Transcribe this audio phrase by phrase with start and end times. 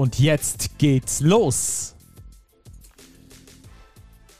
[0.00, 1.94] Und jetzt geht's los.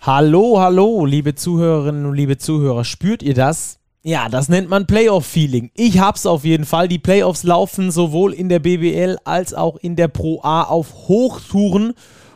[0.01, 2.83] Hallo, hallo, liebe Zuhörerinnen und liebe Zuhörer.
[2.83, 3.79] Spürt ihr das?
[4.03, 5.71] Ja, das nennt man Playoff-Feeling.
[5.75, 6.89] Ich hab's auf jeden Fall.
[6.89, 11.93] Die Playoffs laufen sowohl in der BBL als auch in der Pro A auf Hochtouren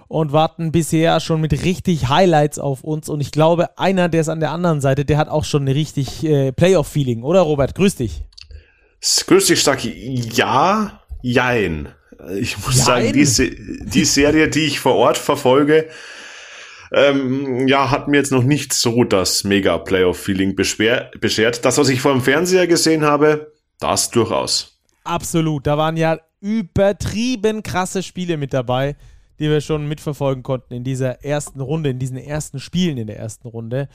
[0.07, 3.09] und warten bisher schon mit richtig Highlights auf uns.
[3.09, 5.73] Und ich glaube, einer, der ist an der anderen Seite, der hat auch schon ein
[5.73, 7.75] richtig äh, Playoff-Feeling, oder Robert?
[7.75, 8.23] Grüß dich.
[9.27, 10.21] Grüß dich, Stacki.
[10.35, 11.89] Ja, jein.
[12.33, 12.85] Ich muss jein.
[12.85, 15.89] sagen, die, die Serie, die ich vor Ort verfolge,
[16.93, 21.65] ähm, ja, hat mir jetzt noch nicht so das Mega-Playoff-Feeling beschert.
[21.65, 24.79] Das, was ich vor dem Fernseher gesehen habe, das durchaus.
[25.03, 25.67] Absolut.
[25.67, 28.97] Da waren ja übertrieben krasse Spiele mit dabei
[29.39, 33.19] die wir schon mitverfolgen konnten in dieser ersten Runde, in diesen ersten Spielen in der
[33.19, 33.89] ersten Runde.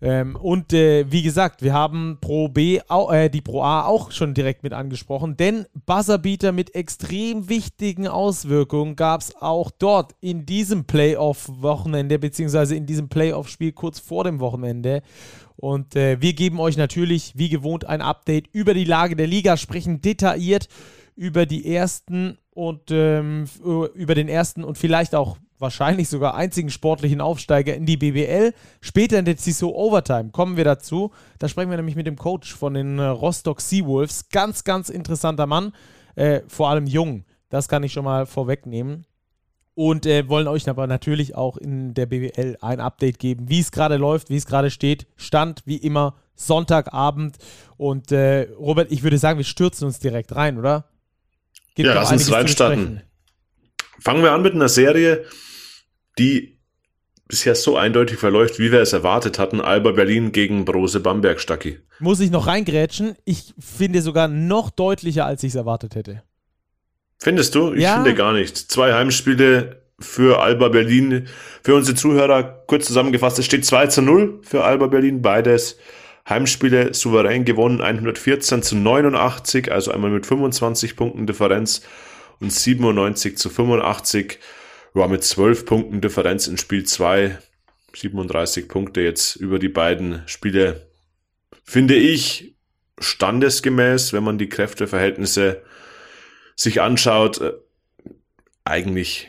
[0.00, 4.34] Ähm, und äh, wie gesagt, wir haben Pro B, äh, die Pro A auch schon
[4.34, 10.84] direkt mit angesprochen, denn Buzzerbeater mit extrem wichtigen Auswirkungen gab es auch dort in diesem
[10.84, 15.02] Playoff-Wochenende, beziehungsweise in diesem Playoff-Spiel kurz vor dem Wochenende.
[15.56, 19.56] Und äh, wir geben euch natürlich, wie gewohnt, ein Update über die Lage der Liga,
[19.56, 20.68] sprechen detailliert
[21.16, 23.44] über die ersten und ähm,
[23.94, 28.54] über den ersten und vielleicht auch wahrscheinlich sogar einzigen sportlichen Aufsteiger in die BBL.
[28.80, 31.12] Später in der CISO Overtime kommen wir dazu.
[31.38, 34.30] Da sprechen wir nämlich mit dem Coach von den äh, Rostock Seawolves.
[34.30, 35.72] Ganz, ganz interessanter Mann,
[36.14, 37.26] äh, vor allem jung.
[37.50, 39.04] Das kann ich schon mal vorwegnehmen.
[39.74, 43.70] Und äh, wollen euch aber natürlich auch in der BBL ein Update geben, wie es
[43.70, 45.06] gerade läuft, wie es gerade steht.
[45.16, 47.36] Stand wie immer Sonntagabend.
[47.76, 50.86] Und äh, Robert, ich würde sagen, wir stürzen uns direkt rein, oder?
[51.76, 53.02] Gibt ja, lass uns reinstarten.
[54.00, 55.24] Fangen wir an mit einer Serie,
[56.18, 56.58] die
[57.28, 59.60] bisher so eindeutig verläuft, wie wir es erwartet hatten.
[59.60, 61.78] Alba Berlin gegen Brose Bamberg Stacki.
[61.98, 63.16] Muss ich noch reingrätschen?
[63.24, 66.22] Ich finde sogar noch deutlicher, als ich es erwartet hätte.
[67.18, 67.74] Findest du?
[67.74, 67.96] Ich ja.
[67.96, 68.56] finde gar nicht.
[68.56, 71.26] Zwei Heimspiele für Alba Berlin.
[71.62, 75.20] Für unsere Zuhörer kurz zusammengefasst, es steht 2 zu 0 für Alba Berlin.
[75.20, 75.78] Beides
[76.28, 81.82] Heimspiele souverän gewonnen, 114 zu 89, also einmal mit 25 Punkten Differenz
[82.40, 84.40] und 97 zu 85,
[84.92, 87.38] war mit 12 Punkten Differenz in Spiel 2,
[87.94, 90.90] 37 Punkte jetzt über die beiden Spiele,
[91.64, 92.56] finde ich
[92.98, 95.62] standesgemäß, wenn man die Kräfteverhältnisse
[96.56, 97.52] sich anschaut, äh,
[98.64, 99.28] eigentlich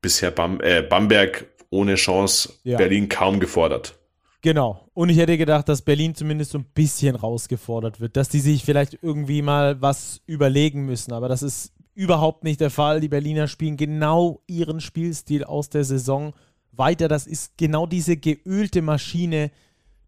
[0.00, 2.78] bisher Bam äh, Bamberg ohne Chance, ja.
[2.78, 3.98] Berlin kaum gefordert.
[4.44, 4.90] Genau.
[4.92, 8.62] Und ich hätte gedacht, dass Berlin zumindest so ein bisschen rausgefordert wird, dass die sich
[8.62, 11.14] vielleicht irgendwie mal was überlegen müssen.
[11.14, 13.00] Aber das ist überhaupt nicht der Fall.
[13.00, 16.34] Die Berliner spielen genau ihren Spielstil aus der Saison
[16.72, 17.08] weiter.
[17.08, 19.50] Das ist genau diese geölte Maschine,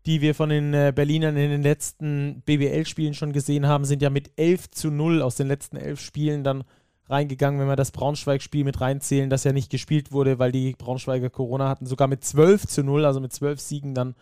[0.04, 4.10] die wir von den äh, Berlinern in den letzten BBL-Spielen schon gesehen haben, sind ja
[4.10, 6.64] mit 11 zu 0 aus den letzten elf Spielen dann
[7.08, 11.30] reingegangen, wenn wir das Braunschweig-Spiel mit reinzählen, das ja nicht gespielt wurde, weil die Braunschweiger
[11.30, 14.14] Corona hatten, sogar mit 12 zu 0, also mit 12 Siegen dann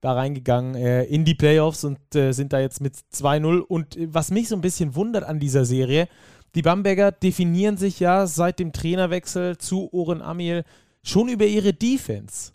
[0.00, 3.60] da reingegangen äh, in die Playoffs und äh, sind da jetzt mit 2-0.
[3.60, 6.08] Und äh, was mich so ein bisschen wundert an dieser Serie,
[6.54, 10.64] die Bamberger definieren sich ja seit dem Trainerwechsel zu Oren Amiel
[11.02, 12.52] schon über ihre Defense.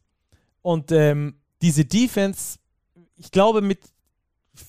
[0.62, 2.60] Und ähm, diese Defense,
[3.18, 3.80] ich glaube, mit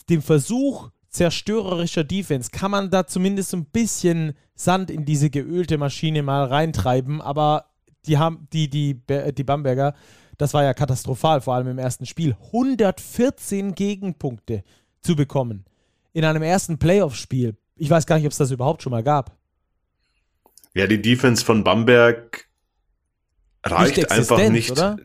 [0.09, 6.23] dem Versuch, zerstörerischer Defense kann man da zumindest ein bisschen Sand in diese geölte Maschine
[6.23, 7.67] mal reintreiben, aber
[8.07, 9.01] die haben die die
[9.35, 9.95] die Bamberger,
[10.39, 14.63] das war ja katastrophal, vor allem im ersten Spiel, 114 Gegenpunkte
[15.03, 15.65] zu bekommen
[16.13, 17.57] in einem ersten Playoff-Spiel.
[17.77, 19.37] Ich weiß gar nicht, ob es das überhaupt schon mal gab.
[20.75, 22.49] Ja, die Defense von Bamberg
[23.65, 24.71] reicht einfach nicht.
[24.71, 24.97] Oder?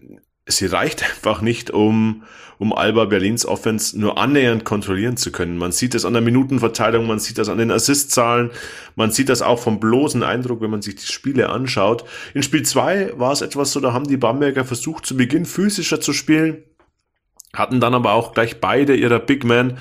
[0.48, 2.24] Sie reicht einfach nicht, um,
[2.58, 5.58] um Alba Berlins Offense nur annähernd kontrollieren zu können.
[5.58, 8.52] Man sieht das an der Minutenverteilung, man sieht das an den Assistzahlen,
[8.96, 12.06] man sieht das auch vom bloßen Eindruck, wenn man sich die Spiele anschaut.
[12.34, 16.00] In Spiel zwei war es etwas so, da haben die Bamberger versucht, zu Beginn physischer
[16.00, 16.64] zu spielen,
[17.54, 19.78] hatten dann aber auch gleich beide ihrer Big Men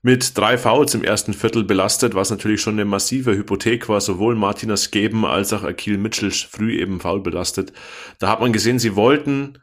[0.00, 4.36] mit drei Fouls im ersten Viertel belastet, was natürlich schon eine massive Hypothek war, sowohl
[4.36, 7.72] Martinas Geben als auch Akil Mitchell früh eben faul belastet.
[8.20, 9.58] Da hat man gesehen, sie wollten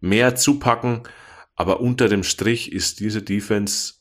[0.00, 1.02] mehr zupacken,
[1.56, 3.94] aber unter dem Strich ist diese Defense,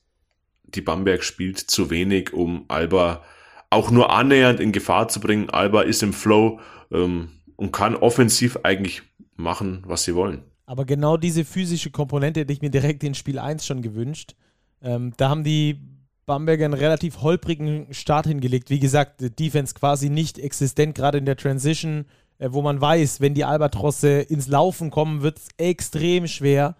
[0.63, 3.23] die Bamberg spielt, zu wenig, um Alba
[3.69, 5.49] auch nur annähernd in Gefahr zu bringen.
[5.49, 6.59] Alba ist im Flow,
[6.91, 9.01] ähm, und kann offensiv eigentlich
[9.35, 10.43] machen, was sie wollen.
[10.65, 14.35] Aber genau diese physische Komponente hätte ich mir direkt in Spiel 1 schon gewünscht.
[14.81, 15.79] Ähm, da haben die
[16.25, 18.69] Bamberger einen relativ holprigen Start hingelegt.
[18.69, 22.05] Wie gesagt, Defense quasi nicht existent, gerade in der Transition,
[22.39, 26.75] wo man weiß, wenn die Albatrosse ins Laufen kommen, wird es extrem schwer.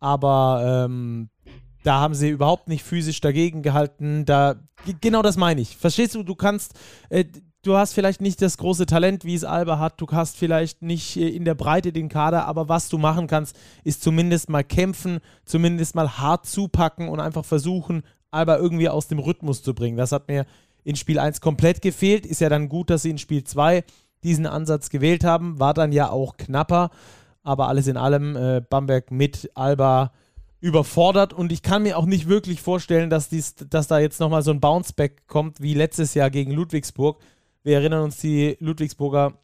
[0.00, 1.28] Aber ähm,
[1.82, 4.24] da haben sie überhaupt nicht physisch dagegen gehalten.
[4.24, 4.56] Da,
[5.00, 5.76] genau das meine ich.
[5.76, 6.74] Verstehst du, du kannst,
[7.08, 7.24] äh,
[7.62, 10.00] du hast vielleicht nicht das große Talent, wie es Alba hat.
[10.00, 13.56] Du hast vielleicht nicht äh, in der Breite den Kader, aber was du machen kannst,
[13.84, 19.18] ist zumindest mal kämpfen, zumindest mal hart zupacken und einfach versuchen, Alba irgendwie aus dem
[19.18, 19.96] Rhythmus zu bringen.
[19.96, 20.46] Das hat mir
[20.84, 22.26] in Spiel 1 komplett gefehlt.
[22.26, 23.84] Ist ja dann gut, dass sie in Spiel 2
[24.24, 25.58] diesen Ansatz gewählt haben.
[25.58, 26.90] War dann ja auch knapper.
[27.42, 30.12] Aber alles in allem äh, Bamberg mit Alba
[30.62, 34.44] überfordert und ich kann mir auch nicht wirklich vorstellen, dass, dies, dass da jetzt nochmal
[34.44, 37.20] so ein Bounceback kommt wie letztes Jahr gegen Ludwigsburg.
[37.64, 39.34] Wir erinnern uns, die Ludwigsburger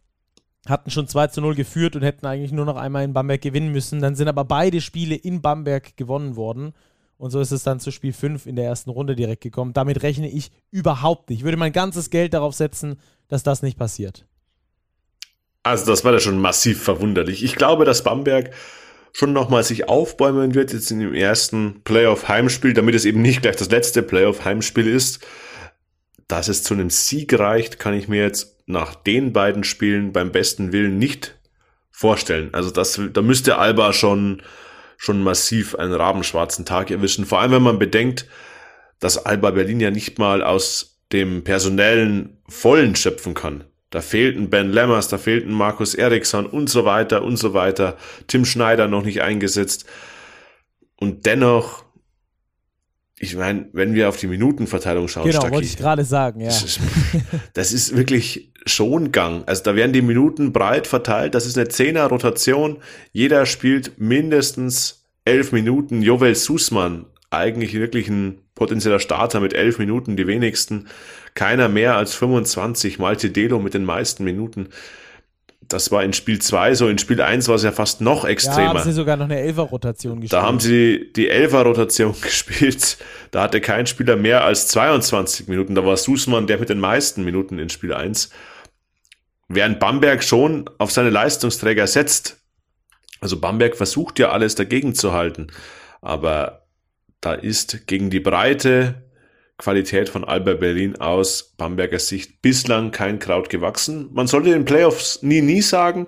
[0.69, 3.73] hatten schon 2 zu 0 geführt und hätten eigentlich nur noch einmal in Bamberg gewinnen
[3.73, 4.01] müssen.
[4.01, 6.73] Dann sind aber beide Spiele in Bamberg gewonnen worden.
[7.17, 9.73] Und so ist es dann zu Spiel 5 in der ersten Runde direkt gekommen.
[9.73, 11.41] Damit rechne ich überhaupt nicht.
[11.41, 12.97] Ich würde mein ganzes Geld darauf setzen,
[13.27, 14.28] dass das nicht passiert.
[15.69, 17.44] Also das war ja schon massiv verwunderlich.
[17.44, 18.50] Ich glaube, dass Bamberg
[19.12, 23.56] schon nochmal sich aufbäumen wird jetzt in dem ersten Playoff-Heimspiel, damit es eben nicht gleich
[23.56, 25.26] das letzte Playoff-Heimspiel ist.
[26.26, 30.31] Dass es zu einem Sieg reicht, kann ich mir jetzt nach den beiden Spielen beim
[30.31, 31.38] besten Willen nicht
[31.91, 32.50] vorstellen.
[32.53, 34.43] Also das, da müsste Alba schon
[34.99, 37.25] schon massiv einen rabenschwarzen Tag erwischen.
[37.25, 38.26] Vor allem, wenn man bedenkt,
[38.99, 43.65] dass Alba Berlin ja nicht mal aus dem personellen Vollen schöpfen kann.
[43.90, 47.96] Da fehlten Ben Lemmers, da fehlten Markus Eriksson und so weiter und so weiter.
[48.26, 49.87] Tim Schneider noch nicht eingesetzt.
[50.96, 51.85] Und dennoch,
[53.19, 56.49] ich meine, wenn wir auf die Minutenverteilung schauen, genau, Stacki, wollte ich gerade sagen, ja.
[56.49, 56.81] Das ist,
[57.55, 59.44] das ist wirklich Schongang.
[59.46, 61.34] Also da werden die Minuten breit verteilt.
[61.34, 62.79] Das ist eine Zehner-Rotation.
[63.12, 66.02] Jeder spielt mindestens elf Minuten.
[66.02, 70.88] Jovel Sussmann, eigentlich wirklich ein potenzieller Starter mit elf Minuten, die wenigsten.
[71.38, 72.99] Keiner mehr als 25.
[72.99, 74.70] Malte Delo mit den meisten Minuten.
[75.61, 76.88] Das war in Spiel 2 so.
[76.88, 78.75] In Spiel 1 war es ja fast noch extremer.
[78.75, 80.32] Da haben sie sogar noch eine Elfer-Rotation gespielt.
[80.32, 82.99] Da haben sie die Elfer-Rotation gespielt.
[83.31, 85.76] Da hatte kein Spieler mehr als 22 Minuten.
[85.76, 88.31] Da war Sussmann der mit den meisten Minuten in Spiel 1
[89.46, 92.41] während Bamberg schon auf seine Leistungsträger setzt.
[93.20, 95.46] Also Bamberg versucht ja alles dagegen zu halten,
[96.00, 96.67] aber
[97.20, 99.07] da ist gegen die breite
[99.58, 104.08] Qualität von Alba Berlin aus Bamberger Sicht bislang kein Kraut gewachsen.
[104.12, 106.06] Man sollte den Playoffs nie, nie sagen,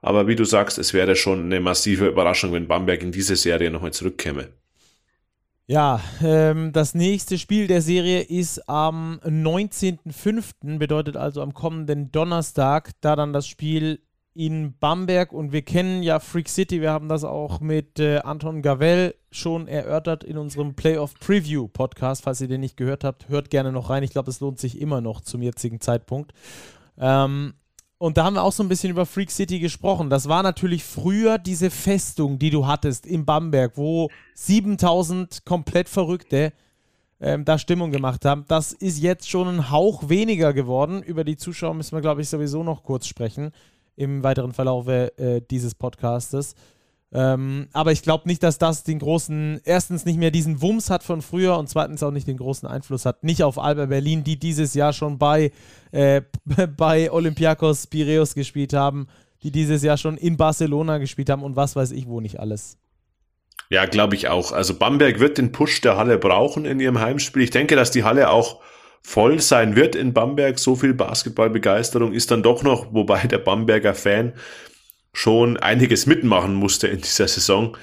[0.00, 3.70] aber wie du sagst, es wäre schon eine massive Überraschung, wenn Bamberg in diese Serie
[3.70, 4.48] nochmal zurückkäme.
[5.68, 12.92] Ja, ähm, das nächste Spiel der Serie ist am 19.05., bedeutet also am kommenden Donnerstag,
[13.00, 14.00] da dann das Spiel
[14.36, 18.60] in Bamberg und wir kennen ja Freak City, wir haben das auch mit äh, Anton
[18.60, 22.24] Gavel schon erörtert in unserem Playoff Preview Podcast.
[22.24, 24.02] Falls ihr den nicht gehört habt, hört gerne noch rein.
[24.02, 26.32] Ich glaube, es lohnt sich immer noch zum jetzigen Zeitpunkt.
[26.98, 27.54] Ähm,
[27.96, 30.10] und da haben wir auch so ein bisschen über Freak City gesprochen.
[30.10, 36.52] Das war natürlich früher diese Festung, die du hattest in Bamberg, wo 7000 komplett Verrückte
[37.20, 38.44] ähm, da Stimmung gemacht haben.
[38.48, 41.02] Das ist jetzt schon ein Hauch weniger geworden.
[41.02, 43.52] Über die Zuschauer müssen wir, glaube ich, sowieso noch kurz sprechen
[43.96, 46.54] im weiteren Verlauf äh, dieses Podcastes.
[47.12, 51.02] Ähm, aber ich glaube nicht, dass das den großen, erstens nicht mehr diesen Wumms hat
[51.02, 53.22] von früher und zweitens auch nicht den großen Einfluss hat.
[53.22, 55.52] Nicht auf Alba Berlin, die dieses Jahr schon bei,
[55.92, 56.22] äh,
[56.76, 59.06] bei Olympiakos Piraeus gespielt haben,
[59.42, 62.78] die dieses Jahr schon in Barcelona gespielt haben und was weiß ich wo nicht alles.
[63.70, 64.52] Ja, glaube ich auch.
[64.52, 67.42] Also Bamberg wird den Push der Halle brauchen in ihrem Heimspiel.
[67.42, 68.60] Ich denke, dass die Halle auch
[69.06, 70.58] voll sein wird in Bamberg.
[70.58, 74.32] So viel Basketballbegeisterung ist dann doch noch, wobei der Bamberger Fan
[75.12, 77.76] schon einiges mitmachen musste in dieser Saison,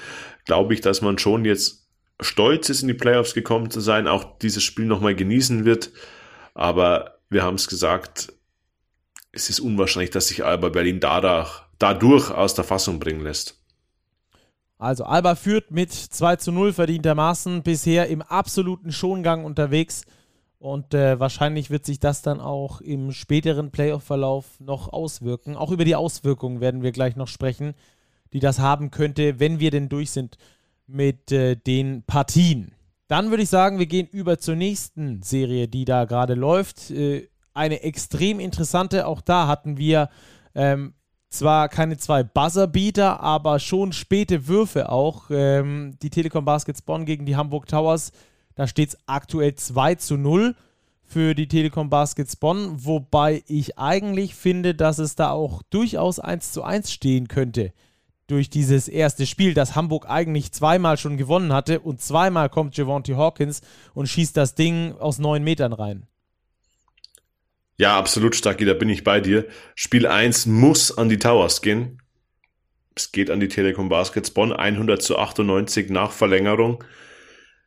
[0.44, 1.88] glaube ich, dass man schon jetzt
[2.20, 5.92] stolz ist, in die Playoffs gekommen zu sein, auch dieses Spiel nochmal genießen wird.
[6.52, 8.30] Aber wir haben es gesagt,
[9.32, 13.64] es ist unwahrscheinlich, dass sich Alba Berlin dadurch, dadurch aus der Fassung bringen lässt.
[14.76, 20.04] Also Alba führt mit 2 zu 0 verdientermaßen bisher im absoluten Schongang unterwegs.
[20.64, 25.56] Und äh, wahrscheinlich wird sich das dann auch im späteren Playoff-Verlauf noch auswirken.
[25.56, 27.74] Auch über die Auswirkungen werden wir gleich noch sprechen,
[28.32, 30.38] die das haben könnte, wenn wir denn durch sind
[30.86, 32.72] mit äh, den Partien.
[33.08, 36.90] Dann würde ich sagen, wir gehen über zur nächsten Serie, die da gerade läuft.
[36.90, 39.06] Äh, eine extrem interessante.
[39.06, 40.08] Auch da hatten wir
[40.54, 40.94] ähm,
[41.28, 45.24] zwar keine zwei Buzzerbeater, aber schon späte Würfe auch.
[45.28, 48.12] Ähm, die Telekom Baskets Bonn gegen die Hamburg Towers
[48.54, 50.54] da steht es aktuell 2 zu 0
[51.02, 56.52] für die Telekom Baskets Bonn, wobei ich eigentlich finde, dass es da auch durchaus 1
[56.52, 57.72] zu 1 stehen könnte.
[58.26, 63.16] Durch dieses erste Spiel, das Hamburg eigentlich zweimal schon gewonnen hatte und zweimal kommt Javonte
[63.16, 63.60] Hawkins
[63.92, 66.06] und schießt das Ding aus neun Metern rein.
[67.76, 69.46] Ja, absolut, Stacki, da bin ich bei dir.
[69.74, 72.00] Spiel 1 muss an die Towers gehen.
[72.94, 76.82] Es geht an die Telekom Baskets Bonn 100 zu 98 nach Verlängerung.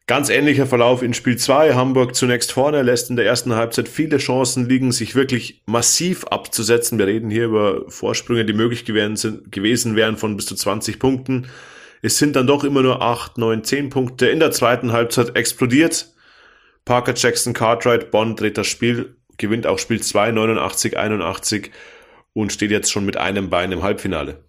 [0.08, 1.74] Ganz ähnlicher Verlauf in Spiel 2.
[1.74, 6.98] Hamburg zunächst vorne, lässt in der ersten Halbzeit viele Chancen liegen, sich wirklich massiv abzusetzen.
[6.98, 11.48] Wir reden hier über Vorsprünge, die möglich gewesen wären von bis zu 20 Punkten.
[12.02, 14.28] Es sind dann doch immer nur 8, 9, 10 Punkte.
[14.28, 16.14] In der zweiten Halbzeit explodiert.
[16.86, 21.72] Parker Jackson Cartwright, Bonn dreht das Spiel, gewinnt auch Spiel 2, 89, 81
[22.32, 24.47] und steht jetzt schon mit einem Bein im Halbfinale.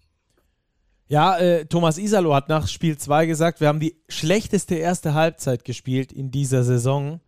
[1.09, 5.65] Ja, äh, Thomas Isalo hat nach Spiel 2 gesagt, wir haben die schlechteste erste Halbzeit
[5.65, 7.21] gespielt in dieser Saison.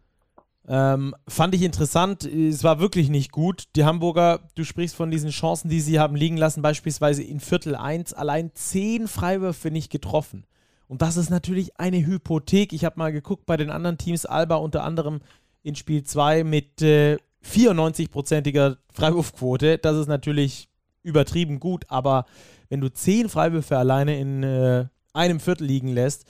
[0.69, 2.25] Ähm, fand ich interessant.
[2.25, 3.65] Es war wirklich nicht gut.
[3.77, 7.75] Die Hamburger, du sprichst von diesen Chancen, die sie haben liegen lassen, beispielsweise in Viertel
[7.75, 10.45] 1, allein 10 Freiwürfe nicht getroffen.
[10.87, 12.75] Und das ist natürlich eine Hypothek.
[12.75, 15.21] Ich habe mal geguckt bei den anderen Teams, Alba unter anderem
[15.63, 19.79] in Spiel 2 mit äh, 94-prozentiger Freiwurfquote.
[19.79, 20.69] Das ist natürlich
[21.03, 22.27] übertrieben gut, aber
[22.71, 26.25] wenn du zehn Freiwürfe alleine in äh, einem Viertel liegen lässt,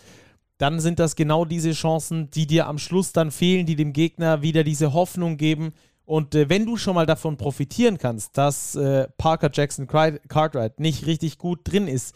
[0.59, 4.43] dann sind das genau diese Chancen, die dir am Schluss dann fehlen, die dem Gegner
[4.43, 5.73] wieder diese Hoffnung geben.
[6.05, 11.07] Und äh, wenn du schon mal davon profitieren kannst, dass äh, Parker Jackson Cartwright nicht
[11.07, 12.15] richtig gut drin ist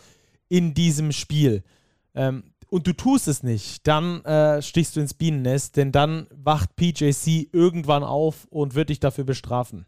[0.48, 1.62] in diesem Spiel
[2.14, 6.76] ähm, und du tust es nicht, dann äh, stichst du ins Bienennest, denn dann wacht
[6.76, 9.86] PJC irgendwann auf und wird dich dafür bestrafen.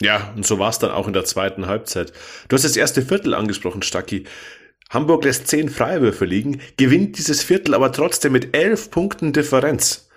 [0.00, 2.12] Ja, und so war es dann auch in der zweiten Halbzeit.
[2.48, 4.24] Du hast das erste Viertel angesprochen, Stacki.
[4.90, 10.08] Hamburg lässt zehn Freiwürfe liegen, gewinnt dieses Viertel aber trotzdem mit elf Punkten Differenz.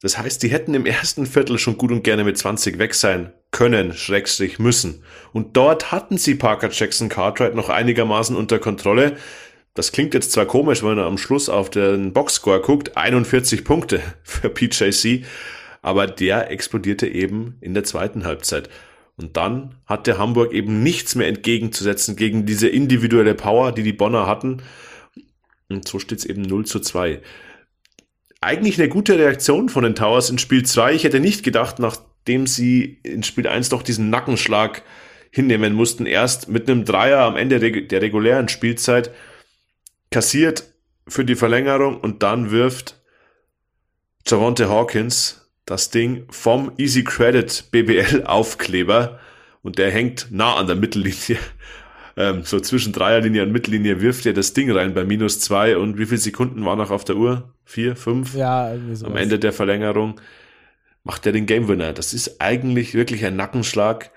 [0.00, 3.32] Das heißt, die hätten im ersten Viertel schon gut und gerne mit 20 weg sein
[3.50, 5.02] können, schrägstrich müssen.
[5.32, 9.16] Und dort hatten sie Parker Jackson Cartwright noch einigermaßen unter Kontrolle.
[9.74, 14.00] Das klingt jetzt zwar komisch, wenn er am Schluss auf den Boxscore guckt, 41 Punkte
[14.22, 15.24] für PJC,
[15.82, 18.68] aber der explodierte eben in der zweiten Halbzeit.
[19.16, 24.26] Und dann hatte Hamburg eben nichts mehr entgegenzusetzen gegen diese individuelle Power, die die Bonner
[24.26, 24.62] hatten.
[25.68, 27.22] Und so steht es eben 0 zu 2.
[28.42, 30.92] Eigentlich eine gute Reaktion von den Towers in Spiel 2.
[30.94, 34.82] Ich hätte nicht gedacht, nachdem sie in Spiel 1 doch diesen Nackenschlag
[35.30, 39.10] hinnehmen mussten, erst mit einem Dreier am Ende der regulären Spielzeit
[40.10, 40.72] kassiert
[41.08, 43.00] für die Verlängerung und dann wirft
[44.26, 49.18] Javonte Hawkins das Ding vom Easy Credit BBL Aufkleber
[49.62, 51.38] und der hängt nah an der Mittellinie.
[52.18, 55.98] Ähm, so zwischen Dreierlinie und Mittellinie wirft er das Ding rein bei minus zwei und
[55.98, 57.52] wie viele Sekunden waren noch auf der Uhr?
[57.66, 58.34] Vier, fünf?
[58.34, 59.04] Ja, irgendwie so.
[59.04, 60.18] Am Ende der Verlängerung
[61.04, 61.92] macht er den Game Winner.
[61.92, 64.12] Das ist eigentlich wirklich ein Nackenschlag.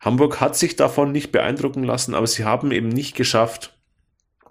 [0.00, 3.76] Hamburg hat sich davon nicht beeindrucken lassen, aber sie haben eben nicht geschafft,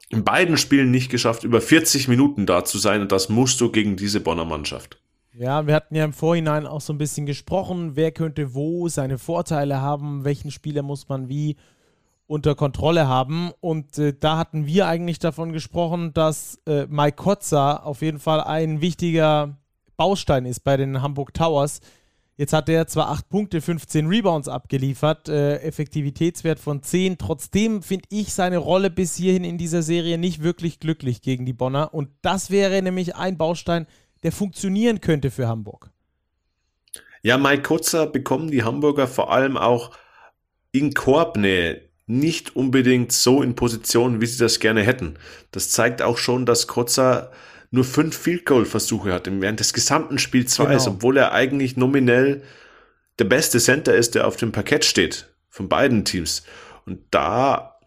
[0.10, 3.72] in beiden Spielen nicht geschafft, über 40 Minuten da zu sein und das musst du
[3.72, 5.00] gegen diese Bonner Mannschaft.
[5.36, 9.18] Ja, wir hatten ja im Vorhinein auch so ein bisschen gesprochen, wer könnte wo seine
[9.18, 11.56] Vorteile haben, welchen Spieler muss man wie
[12.28, 13.52] unter Kontrolle haben.
[13.60, 18.42] Und äh, da hatten wir eigentlich davon gesprochen, dass äh, Mike Kotzer auf jeden Fall
[18.42, 19.58] ein wichtiger
[19.98, 21.82] Baustein ist bei den Hamburg Towers.
[22.38, 27.18] Jetzt hat er zwar 8 Punkte, 15 Rebounds abgeliefert, äh, Effektivitätswert von 10.
[27.18, 31.54] Trotzdem finde ich seine Rolle bis hierhin in dieser Serie nicht wirklich glücklich gegen die
[31.54, 31.94] Bonner.
[31.94, 33.88] Und das wäre nämlich ein Baustein,
[34.24, 35.92] der funktionieren könnte für Hamburg.
[37.22, 39.92] Ja, Mike Kotzer bekommen die Hamburger vor allem auch
[40.72, 45.18] in Korbnähe nicht unbedingt so in Position, wie sie das gerne hätten.
[45.52, 47.32] Das zeigt auch schon, dass Kotzer
[47.72, 50.88] nur fünf Field Goal Versuche hat während des gesamten Spiels 2, genau.
[50.88, 52.44] obwohl er eigentlich nominell
[53.20, 56.44] der beste Center ist, der auf dem Parkett steht von beiden Teams.
[56.86, 57.80] Und da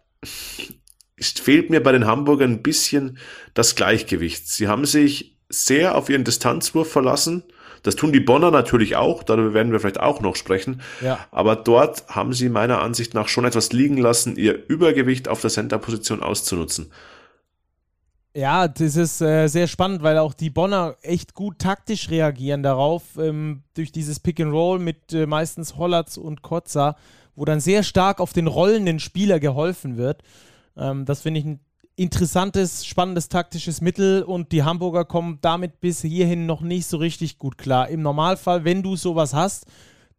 [1.19, 3.17] fehlt mir bei den Hamburgern ein bisschen
[3.53, 4.49] das Gleichgewicht.
[4.49, 7.43] Sie haben sich sehr auf ihren Distanzwurf verlassen.
[7.83, 10.81] Das tun die Bonner natürlich auch, darüber werden wir vielleicht auch noch sprechen.
[11.01, 11.19] Ja.
[11.31, 15.49] Aber dort haben sie meiner Ansicht nach schon etwas liegen lassen, ihr Übergewicht auf der
[15.49, 16.91] Center-Position auszunutzen.
[18.37, 23.01] Ja, das ist äh, sehr spannend, weil auch die Bonner echt gut taktisch reagieren darauf,
[23.17, 26.97] ähm, durch dieses Pick and Roll mit äh, meistens Hollatz und Kotza,
[27.35, 30.21] wo dann sehr stark auf den rollenden Spieler geholfen wird.
[30.75, 31.59] Ähm, das finde ich ein
[31.97, 37.39] interessantes, spannendes taktisches Mittel und die Hamburger kommen damit bis hierhin noch nicht so richtig
[37.39, 37.89] gut klar.
[37.89, 39.65] Im Normalfall, wenn du sowas hast,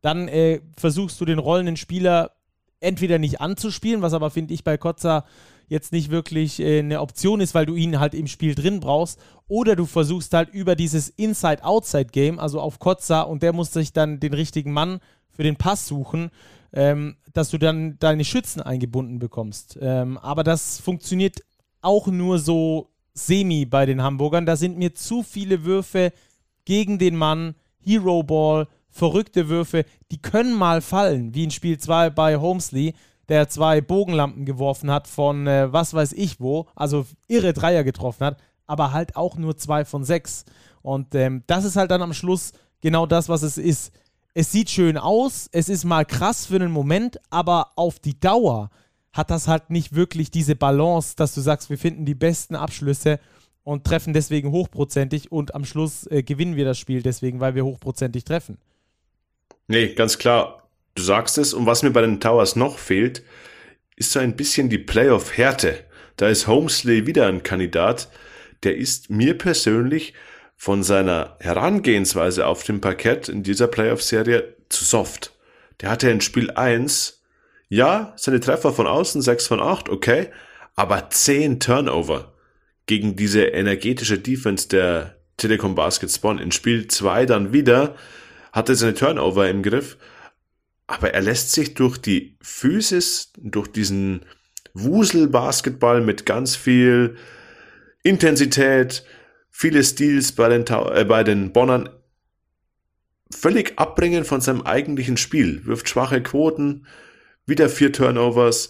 [0.01, 2.33] dann äh, versuchst du den rollenden Spieler
[2.81, 5.25] entweder nicht anzuspielen, was aber finde ich bei Kotzer
[5.69, 9.21] jetzt nicht wirklich äh, eine Option ist, weil du ihn halt im Spiel drin brauchst.
[9.47, 14.19] Oder du versuchst halt über dieses Inside-Outside-Game, also auf Kotza, und der muss sich dann
[14.19, 16.31] den richtigen Mann für den Pass suchen,
[16.73, 19.79] ähm, dass du dann deine Schützen eingebunden bekommst.
[19.81, 21.43] Ähm, aber das funktioniert
[21.81, 24.47] auch nur so semi bei den Hamburgern.
[24.47, 26.13] Da sind mir zu viele Würfe
[26.65, 27.55] gegen den Mann,
[27.85, 32.95] Hero Ball, verrückte Würfe, die können mal fallen, wie in Spiel 2 bei Holmesley,
[33.29, 38.25] der zwei Bogenlampen geworfen hat von äh, was weiß ich wo, also irre Dreier getroffen
[38.25, 40.45] hat, aber halt auch nur zwei von sechs.
[40.83, 43.93] Und ähm, das ist halt dann am Schluss genau das, was es ist.
[44.35, 48.71] Es sieht schön aus, es ist mal krass für einen Moment, aber auf die Dauer
[49.19, 53.19] hat das halt nicht wirklich diese Balance, dass du sagst, wir finden die besten Abschlüsse
[53.65, 57.65] und treffen deswegen hochprozentig und am Schluss äh, gewinnen wir das Spiel deswegen, weil wir
[57.65, 58.59] hochprozentig treffen.
[59.67, 60.69] Nee, ganz klar.
[60.95, 61.53] Du sagst es.
[61.53, 63.25] Und was mir bei den Towers noch fehlt,
[63.97, 65.85] ist so ein bisschen die Playoff-Härte.
[66.17, 68.09] Da ist Homesley wieder ein Kandidat.
[68.63, 70.15] Der ist mir persönlich
[70.57, 75.35] von seiner Herangehensweise auf dem Parkett in dieser Playoff-Serie zu soft.
[75.81, 77.18] Der hatte in Spiel 1,
[77.69, 80.29] ja, seine Treffer von außen, 6 von 8, okay,
[80.75, 82.33] aber 10 Turnover
[82.87, 86.39] gegen diese energetische Defense der Telekom Baskets Bonn.
[86.39, 87.95] In Spiel 2 dann wieder
[88.53, 89.99] hatte seine Turnover im Griff,
[90.87, 94.25] aber er lässt sich durch die Physis, durch diesen
[94.73, 97.17] Wusel-Basketball mit ganz viel
[98.03, 99.05] Intensität,
[99.51, 101.91] viele Steals bei den, äh, bei den Bonnern
[103.31, 106.87] völlig abbringen von seinem eigentlichen Spiel, wirft schwache Quoten,
[107.49, 108.69] wieder vier Turnovers,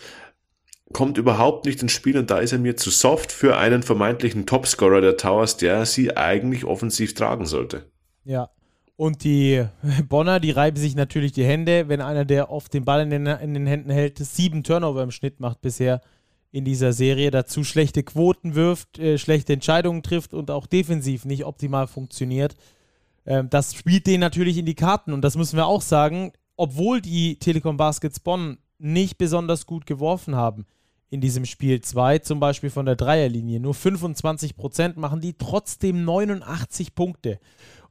[0.92, 4.46] kommt überhaupt nicht ins Spiel und da ist er mir zu soft für einen vermeintlichen
[4.46, 7.84] Topscorer der Towers, der sie eigentlich offensiv tragen sollte.
[8.24, 8.50] Ja,
[8.96, 9.64] und die
[10.08, 13.26] Bonner, die reiben sich natürlich die Hände, wenn einer, der oft den Ball in den,
[13.26, 16.00] in den Händen hält, sieben Turnover im Schnitt macht bisher
[16.50, 21.44] in dieser Serie, dazu schlechte Quoten wirft, äh, schlechte Entscheidungen trifft und auch defensiv nicht
[21.44, 22.56] optimal funktioniert.
[23.26, 27.02] Ähm, das spielt denen natürlich in die Karten und das müssen wir auch sagen, obwohl
[27.02, 30.66] die Telekom Baskets Bonn nicht besonders gut geworfen haben
[31.10, 36.94] in diesem Spiel 2, zum Beispiel von der Dreierlinie, nur 25% machen die trotzdem 89
[36.94, 37.40] Punkte.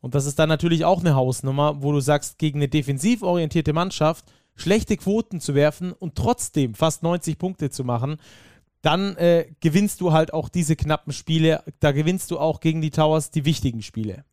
[0.02, 3.74] Und das ist dann natürlich auch eine Hausnummer, wo du sagst, gegen eine defensiv orientierte
[3.74, 4.26] Mannschaft
[4.58, 8.18] schlechte Quoten zu werfen und trotzdem fast 90 Punkte zu machen,
[8.82, 11.64] dann äh, gewinnst du halt auch diese knappen Spiele.
[11.80, 14.24] Da gewinnst du auch gegen die Towers die wichtigen Spiele.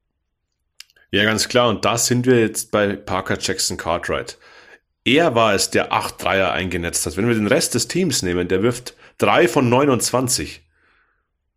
[1.11, 1.68] Ja, ganz klar.
[1.68, 4.38] Und da sind wir jetzt bei Parker Jackson Cartwright.
[5.05, 7.17] Er war es, der acht Dreier eingenetzt hat.
[7.17, 10.62] Wenn wir den Rest des Teams nehmen, der wirft drei von 29.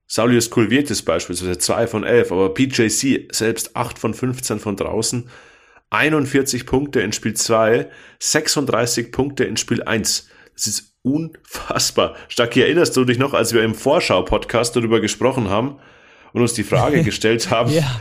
[0.06, 5.30] Saulius Kulvietis beispielsweise 2 von 11, aber PJC selbst 8 von 15 von draußen,
[5.90, 10.30] 41 Punkte in Spiel 2, 36 Punkte in Spiel 1.
[10.54, 12.16] Das ist unfassbar.
[12.30, 15.78] Stacki, erinnerst du dich noch, als wir im Vorschau-Podcast darüber gesprochen haben
[16.38, 18.00] und uns die Frage gestellt haben, ja.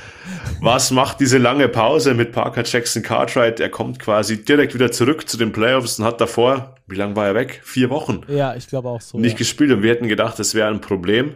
[0.61, 3.61] was macht diese lange Pause mit Parker Jackson Cartwright?
[3.61, 7.27] Er kommt quasi direkt wieder zurück zu den Playoffs und hat davor, wie lange war
[7.27, 7.61] er weg?
[7.65, 8.23] Vier Wochen.
[8.29, 9.19] Ja, ich glaube auch so.
[9.19, 9.39] Nicht ja.
[9.39, 11.35] gespielt und wir hätten gedacht, das wäre ein Problem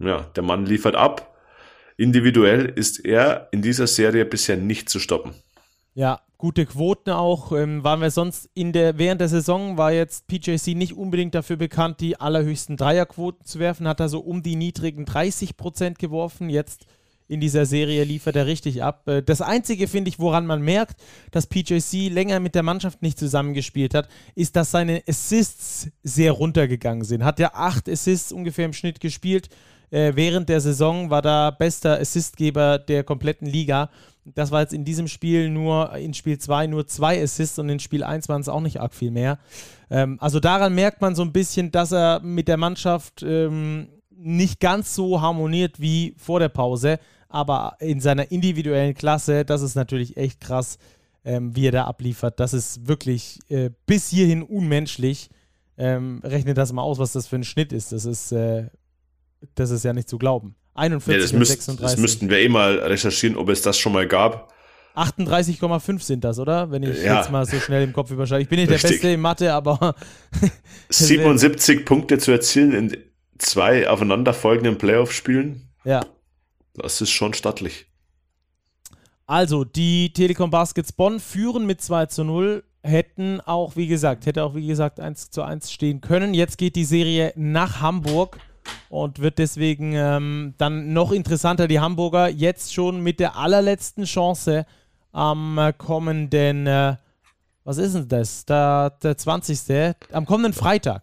[0.00, 1.36] ja, der Mann liefert ab.
[1.96, 5.34] Individuell ist er in dieser Serie bisher nicht zu stoppen.
[5.94, 7.52] Ja, gute Quoten auch.
[7.52, 11.56] Ähm, waren wir sonst in der, während der Saison war jetzt PJC nicht unbedingt dafür
[11.56, 16.48] bekannt, die allerhöchsten Dreierquoten zu werfen, hat er so um die niedrigen 30 Prozent geworfen.
[16.48, 16.86] Jetzt
[17.28, 19.06] in dieser Serie liefert er richtig ab.
[19.06, 21.00] Äh, das Einzige, finde ich, woran man merkt,
[21.30, 27.04] dass PJC länger mit der Mannschaft nicht zusammengespielt hat, ist, dass seine Assists sehr runtergegangen
[27.04, 27.22] sind.
[27.22, 29.50] Hat ja acht Assists ungefähr im Schnitt gespielt
[29.90, 33.90] äh, während der Saison war da bester Assistgeber der kompletten Liga.
[34.34, 37.80] Das war jetzt in diesem Spiel nur, in Spiel 2 nur zwei Assists und in
[37.80, 39.38] Spiel 1 waren es auch nicht arg viel mehr.
[39.90, 44.60] Ähm, also daran merkt man so ein bisschen, dass er mit der Mannschaft ähm, nicht
[44.60, 50.16] ganz so harmoniert wie vor der Pause, aber in seiner individuellen Klasse, das ist natürlich
[50.16, 50.78] echt krass,
[51.24, 52.40] ähm, wie er da abliefert.
[52.40, 55.30] Das ist wirklich äh, bis hierhin unmenschlich.
[55.78, 57.92] Ähm, rechnet das mal aus, was das für ein Schnitt ist.
[57.92, 58.66] Das ist äh,
[59.54, 60.54] das ist ja nicht zu glauben.
[60.80, 61.82] 41 ja, das, müsst, 36.
[61.82, 64.52] das müssten wir eh mal recherchieren, ob es das schon mal gab.
[64.96, 66.70] 38,5 sind das, oder?
[66.70, 67.18] Wenn ich ja.
[67.18, 68.42] jetzt mal so schnell im Kopf überschlage.
[68.42, 68.82] Ich bin nicht Richtig.
[68.82, 69.94] der Beste in Mathe, aber.
[70.88, 72.96] 77 Punkte zu erzielen in
[73.38, 75.68] zwei aufeinanderfolgenden Playoff-Spielen.
[75.84, 76.04] Ja.
[76.74, 77.86] Das ist schon stattlich.
[79.26, 84.42] Also, die Telekom Baskets Bonn führen mit 2 zu 0, hätten auch, wie gesagt, hätte
[84.42, 86.34] auch, wie gesagt, 1 zu 1 stehen können.
[86.34, 88.38] Jetzt geht die Serie nach Hamburg
[88.88, 91.68] und wird deswegen ähm, dann noch interessanter.
[91.68, 94.66] Die Hamburger jetzt schon mit der allerletzten Chance
[95.12, 96.96] am äh, kommenden, äh,
[97.64, 98.44] was ist denn das?
[98.46, 99.94] Der, der 20.
[100.12, 101.02] Am kommenden Freitag.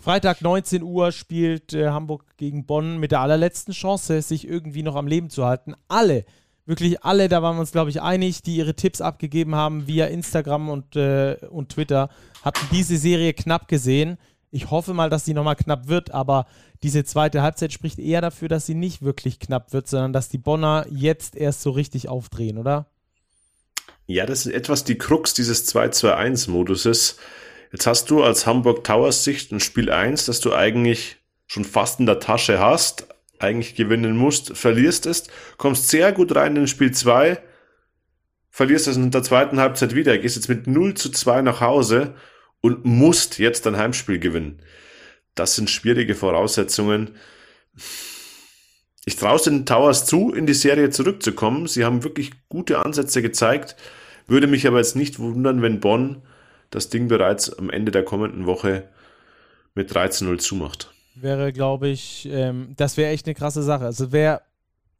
[0.00, 4.94] Freitag 19 Uhr spielt äh, Hamburg gegen Bonn mit der allerletzten Chance, sich irgendwie noch
[4.94, 5.74] am Leben zu halten.
[5.88, 6.24] Alle,
[6.64, 10.06] wirklich alle, da waren wir uns, glaube ich, einig, die ihre Tipps abgegeben haben via
[10.06, 12.08] Instagram und, äh, und Twitter,
[12.42, 14.16] hatten diese Serie knapp gesehen.
[14.50, 16.46] Ich hoffe mal, dass sie nochmal knapp wird, aber
[16.82, 20.38] diese zweite Halbzeit spricht eher dafür, dass sie nicht wirklich knapp wird, sondern dass die
[20.38, 22.86] Bonner jetzt erst so richtig aufdrehen, oder?
[24.06, 27.18] Ja, das ist etwas die Krux dieses 2-2-1-Moduses.
[27.72, 32.00] Jetzt hast du als Hamburg Towers Sicht ein Spiel 1, das du eigentlich schon fast
[32.00, 35.24] in der Tasche hast, eigentlich gewinnen musst, verlierst es,
[35.56, 37.38] kommst sehr gut rein in Spiel 2,
[38.50, 42.14] verlierst es in der zweiten Halbzeit wieder, gehst jetzt mit 0 zu 2 nach Hause
[42.60, 44.60] und musst jetzt dein Heimspiel gewinnen.
[45.34, 47.10] Das sind schwierige Voraussetzungen.
[49.04, 51.66] Ich traue den Towers zu, in die Serie zurückzukommen.
[51.68, 53.76] Sie haben wirklich gute Ansätze gezeigt.
[54.26, 56.22] Würde mich aber jetzt nicht wundern, wenn Bonn
[56.70, 58.88] das Ding bereits am Ende der kommenden Woche
[59.74, 60.92] mit 13-0 zumacht.
[61.14, 63.84] Wäre, glaube ich, ähm, das wäre echt eine krasse Sache.
[63.84, 64.42] Also wäre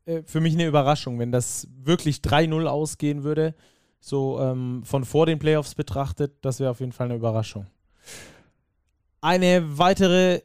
[0.06, 3.54] äh, für mich eine Überraschung, wenn das wirklich 3-0 ausgehen würde.
[4.00, 7.66] So ähm, von vor den Playoffs betrachtet, das wäre auf jeden Fall eine Überraschung.
[9.20, 10.42] Eine weitere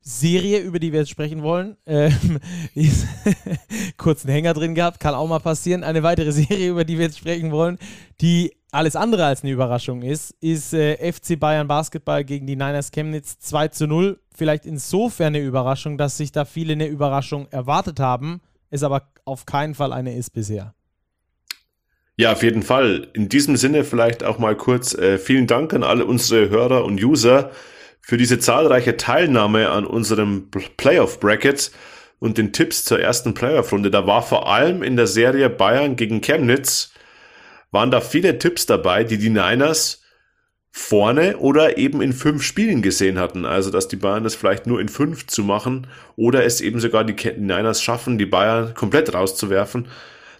[0.00, 2.40] Serie, über die wir jetzt sprechen wollen, ähm,
[3.98, 5.84] kurzen Hänger drin gehabt, kann auch mal passieren.
[5.84, 7.78] Eine weitere Serie, über die wir jetzt sprechen wollen,
[8.20, 12.90] die alles andere als eine Überraschung ist, ist äh, FC Bayern Basketball gegen die Niners
[12.90, 14.20] Chemnitz 2 zu 0.
[14.34, 19.46] Vielleicht insofern eine Überraschung, dass sich da viele eine Überraschung erwartet haben, es aber auf
[19.46, 20.74] keinen Fall eine ist bisher.
[22.20, 23.06] Ja, auf jeden Fall.
[23.12, 27.00] In diesem Sinne vielleicht auch mal kurz äh, vielen Dank an alle unsere Hörer und
[27.00, 27.52] User
[28.00, 31.70] für diese zahlreiche Teilnahme an unserem Playoff Bracket
[32.18, 33.92] und den Tipps zur ersten Playoff-Runde.
[33.92, 36.90] Da war vor allem in der Serie Bayern gegen Chemnitz,
[37.70, 40.02] waren da viele Tipps dabei, die die Niners
[40.72, 43.46] vorne oder eben in fünf Spielen gesehen hatten.
[43.46, 47.04] Also, dass die Bayern das vielleicht nur in fünf zu machen oder es eben sogar
[47.04, 49.86] die Niners schaffen, die Bayern komplett rauszuwerfen.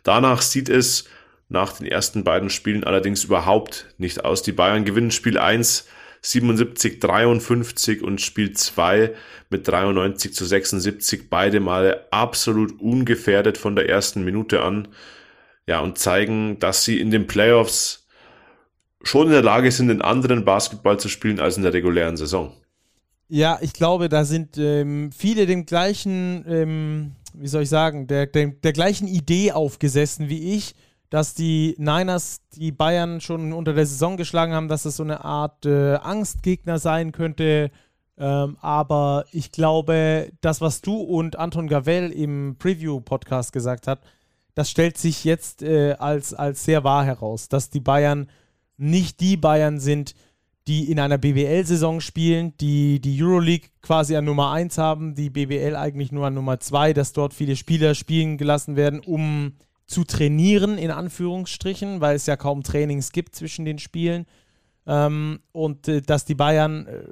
[0.03, 1.05] Danach sieht es
[1.49, 4.43] nach den ersten beiden Spielen allerdings überhaupt nicht aus.
[4.43, 5.87] Die Bayern gewinnen Spiel 1
[6.21, 9.15] 77, 53 und Spiel 2
[9.51, 11.31] mit 93 zu 76.
[11.31, 14.89] Beide Male absolut ungefährdet von der ersten Minute an.
[15.67, 18.07] Ja, und zeigen, dass sie in den Playoffs
[19.03, 22.53] schon in der Lage sind, den anderen Basketball zu spielen als in der regulären Saison.
[23.29, 28.27] Ja, ich glaube, da sind ähm, viele dem gleichen, ähm, wie soll ich sagen, der,
[28.27, 30.75] der, der gleichen Idee aufgesessen wie ich
[31.11, 35.25] dass die Niners die Bayern schon unter der Saison geschlagen haben, dass es so eine
[35.25, 37.71] Art äh, Angstgegner sein könnte.
[38.19, 44.01] Ähm, aber ich glaube, das, was du und Anton Gavel im Preview-Podcast gesagt hat,
[44.55, 48.29] das stellt sich jetzt äh, als, als sehr wahr heraus, dass die Bayern
[48.77, 50.15] nicht die Bayern sind,
[50.67, 55.75] die in einer BBL-Saison spielen, die die Euroleague quasi an Nummer 1 haben, die BBL
[55.77, 59.55] eigentlich nur an Nummer 2, dass dort viele Spieler spielen gelassen werden, um
[59.89, 64.27] zu trainieren, in Anführungsstrichen, weil es ja kaum Trainings gibt zwischen den Spielen.
[64.87, 67.03] Ähm, und äh, dass die Bayern äh,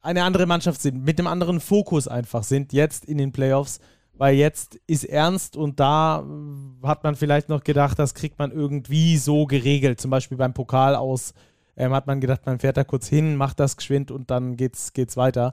[0.00, 3.80] eine andere Mannschaft sind, mit einem anderen Fokus einfach sind, jetzt in den Playoffs,
[4.14, 8.50] weil jetzt ist ernst und da äh, hat man vielleicht noch gedacht, das kriegt man
[8.50, 10.00] irgendwie so geregelt.
[10.00, 11.34] Zum Beispiel beim Pokal aus
[11.76, 14.94] ähm, hat man gedacht, man fährt da kurz hin, macht das geschwind und dann geht's,
[14.94, 15.52] geht's weiter.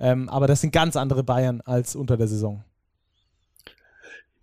[0.00, 2.64] Ähm, aber das sind ganz andere Bayern als unter der Saison.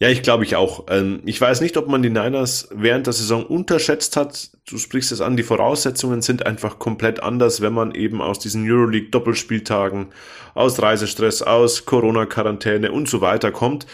[0.02, 0.86] Ja, ich glaube ich auch.
[0.90, 4.50] Ähm, ich weiß nicht, ob man die Niners während der Saison unterschätzt hat.
[4.68, 8.68] Du sprichst es an, die Voraussetzungen sind einfach komplett anders, wenn man eben aus diesen
[8.68, 10.08] Euroleague-Doppelspieltagen,
[10.56, 13.86] aus Reisestress, aus Corona-Quarantäne und so weiter kommt.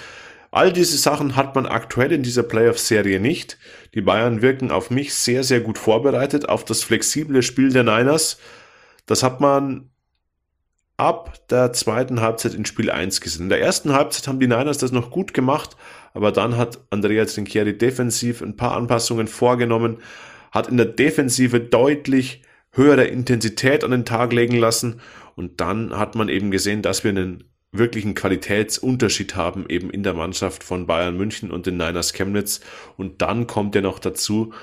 [0.49, 3.57] All diese Sachen hat man aktuell in dieser Playoff-Serie nicht.
[3.93, 8.39] Die Bayern wirken auf mich sehr, sehr gut vorbereitet auf das flexible Spiel der Niners.
[9.07, 9.89] Das hat man
[10.97, 13.43] ab der zweiten Halbzeit in Spiel 1 gesehen.
[13.43, 15.77] In der ersten Halbzeit haben die Niners das noch gut gemacht,
[16.13, 19.97] aber dann hat Andrea Trinchieri defensiv ein paar Anpassungen vorgenommen,
[20.51, 24.99] hat in der Defensive deutlich höhere Intensität an den Tag legen lassen
[25.35, 30.13] und dann hat man eben gesehen, dass wir einen wirklichen Qualitätsunterschied haben eben in der
[30.13, 32.61] Mannschaft von Bayern München und den Niners Chemnitz
[32.95, 34.53] und dann kommt ja noch dazu,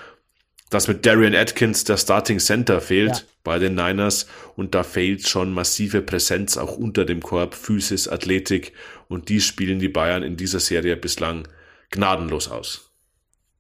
[0.75, 3.23] dass mit Darian Atkins der Starting Center fehlt ja.
[3.45, 8.73] bei den Niners und da fehlt schon massive Präsenz auch unter dem Korb, Physis, Athletik
[9.09, 11.47] und die spielen die Bayern in dieser Serie bislang
[11.91, 12.91] gnadenlos aus.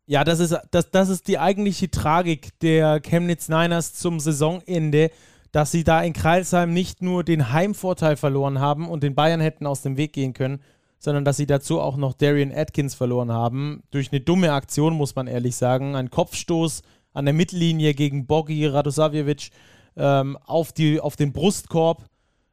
[0.07, 5.13] Ja, das ist, das, das ist die eigentliche Tragik der Chemnitz Niners zum Saisonende,
[5.53, 9.67] dass sie da in Kreilsheim nicht nur den Heimvorteil verloren haben und den Bayern hätten
[9.67, 10.61] aus dem Weg gehen können,
[10.99, 13.85] sondern dass sie dazu auch noch Darian Atkins verloren haben.
[13.93, 15.95] Durch eine dumme Aktion, muss man ehrlich sagen.
[15.95, 16.83] Ein Kopfstoß
[17.15, 19.51] an der Mittellinie gegen Bogi Radosavjevic
[19.97, 22.05] ähm, auf, auf den Brustkorb.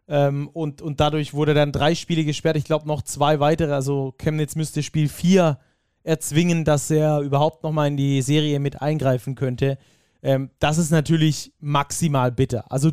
[0.07, 2.55] Ähm, und, und dadurch wurde dann drei Spiele gesperrt.
[2.55, 3.73] Ich glaube noch zwei weitere.
[3.73, 5.57] Also Chemnitz müsste Spiel 4
[6.03, 9.77] erzwingen, dass er überhaupt nochmal in die Serie mit eingreifen könnte.
[10.23, 12.71] Ähm, das ist natürlich maximal bitter.
[12.71, 12.91] Also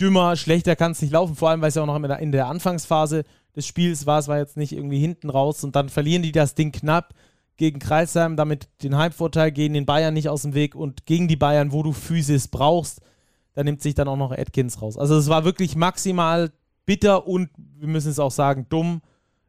[0.00, 2.18] dümmer, schlechter kann es nicht laufen, vor allem weil es ja auch noch in der,
[2.18, 3.24] in der Anfangsphase
[3.56, 4.20] des Spiels war.
[4.20, 7.14] Es war jetzt nicht irgendwie hinten raus und dann verlieren die das Ding knapp
[7.60, 11.36] gegen Kreisheim, damit den Heimvorteil, gehen den Bayern nicht aus dem Weg und gegen die
[11.36, 13.02] Bayern, wo du Physis brauchst,
[13.52, 14.96] da nimmt sich dann auch noch Atkins raus.
[14.96, 16.50] Also es war wirklich maximal
[16.86, 19.02] bitter und wir müssen es auch sagen, dumm,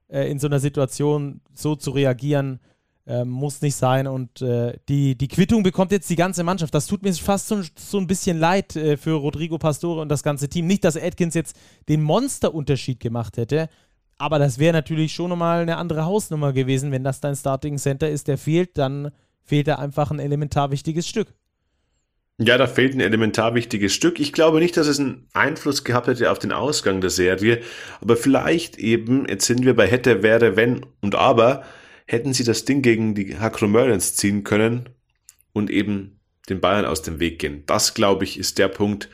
[0.10, 2.60] äh, in so einer Situation so zu reagieren.
[3.08, 4.08] Äh, muss nicht sein.
[4.08, 6.76] Und äh, die, die Quittung bekommt jetzt die ganze Mannschaft.
[6.76, 10.22] Das tut mir fast so, so ein bisschen leid äh, für Rodrigo Pastore und das
[10.22, 10.68] ganze Team.
[10.68, 11.56] Nicht, dass Atkins jetzt
[11.88, 13.70] den Monsterunterschied gemacht hätte,
[14.22, 18.10] aber das wäre natürlich schon nochmal eine andere Hausnummer gewesen, wenn das dein Starting Center
[18.10, 19.12] ist, der fehlt, dann
[19.44, 21.34] fehlt da einfach ein elementar wichtiges Stück.
[22.38, 24.20] Ja, da fehlt ein elementar wichtiges Stück.
[24.20, 27.62] Ich glaube nicht, dass es einen Einfluss gehabt hätte auf den Ausgang der Serie,
[28.00, 31.64] aber vielleicht eben, jetzt sind wir bei hätte, wäre, wenn und aber,
[32.06, 34.90] hätten sie das Ding gegen die Hakromörens ziehen können
[35.54, 37.64] und eben den Bayern aus dem Weg gehen.
[37.66, 39.10] Das, glaube ich, ist der Punkt,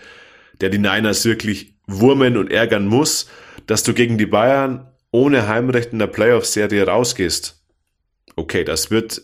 [0.62, 3.30] der die Niners wirklich wurmen und ärgern muss,
[3.66, 7.64] dass du gegen die Bayern ohne Heimrecht in der Playoff-Serie rausgehst.
[8.36, 9.22] Okay, das wird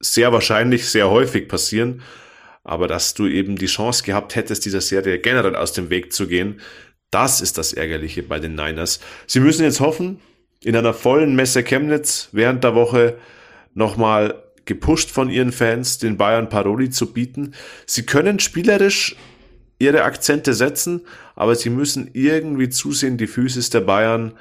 [0.00, 2.02] sehr wahrscheinlich sehr häufig passieren,
[2.62, 6.26] aber dass du eben die Chance gehabt hättest, dieser Serie generell aus dem Weg zu
[6.26, 6.60] gehen,
[7.10, 9.00] das ist das Ärgerliche bei den Niners.
[9.26, 10.20] Sie müssen jetzt hoffen,
[10.64, 13.18] in einer vollen Messe Chemnitz während der Woche
[13.74, 17.54] nochmal gepusht von ihren Fans, den Bayern Paroli zu bieten.
[17.86, 19.14] Sie können spielerisch
[19.78, 21.02] ihre Akzente setzen,
[21.36, 24.32] aber sie müssen irgendwie zusehen, die Physis der Bayern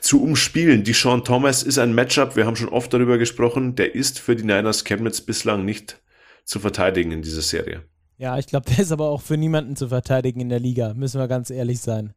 [0.00, 0.84] zu umspielen.
[0.84, 4.36] Die Sean Thomas ist ein Matchup, wir haben schon oft darüber gesprochen, der ist für
[4.36, 6.00] die Niners Chemnitz bislang nicht
[6.44, 7.82] zu verteidigen in dieser Serie.
[8.16, 11.20] Ja, ich glaube, der ist aber auch für niemanden zu verteidigen in der Liga, müssen
[11.20, 12.12] wir ganz ehrlich sein.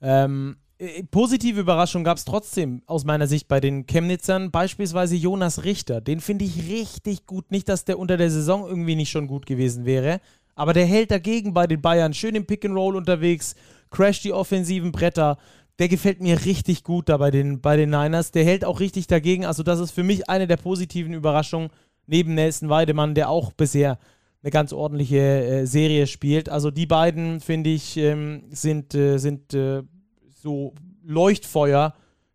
[0.00, 5.64] Ähm, äh, positive Überraschung gab es trotzdem aus meiner Sicht bei den Chemnitzern, beispielsweise Jonas
[5.64, 6.00] Richter.
[6.00, 7.50] Den finde ich richtig gut.
[7.50, 10.20] Nicht, dass der unter der Saison irgendwie nicht schon gut gewesen wäre,
[10.54, 13.54] aber der hält dagegen bei den Bayern schön im Pick and Roll unterwegs,
[13.90, 15.38] crasht die offensiven Bretter.
[15.78, 18.32] Der gefällt mir richtig gut da bei den, bei den Niners.
[18.32, 19.44] Der hält auch richtig dagegen.
[19.44, 21.70] Also, das ist für mich eine der positiven Überraschungen
[22.06, 23.98] neben Nelson Weidemann, der auch bisher
[24.42, 26.48] eine ganz ordentliche äh, Serie spielt.
[26.48, 29.82] Also, die beiden, finde ich, ähm, sind, äh, sind äh,
[30.28, 31.94] so Leuchtfeuer,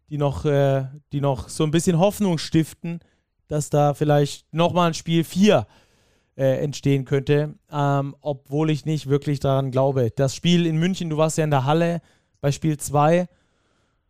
[0.10, 2.99] die noch, äh, die noch so ein bisschen Hoffnung stiften,
[3.47, 5.67] dass da vielleicht nochmal ein Spiel 4
[6.36, 10.12] äh, entstehen könnte, ähm, obwohl ich nicht wirklich daran glaube.
[10.15, 12.01] Das Spiel in München, du warst ja in der Halle
[12.43, 13.29] bei Spiel 2.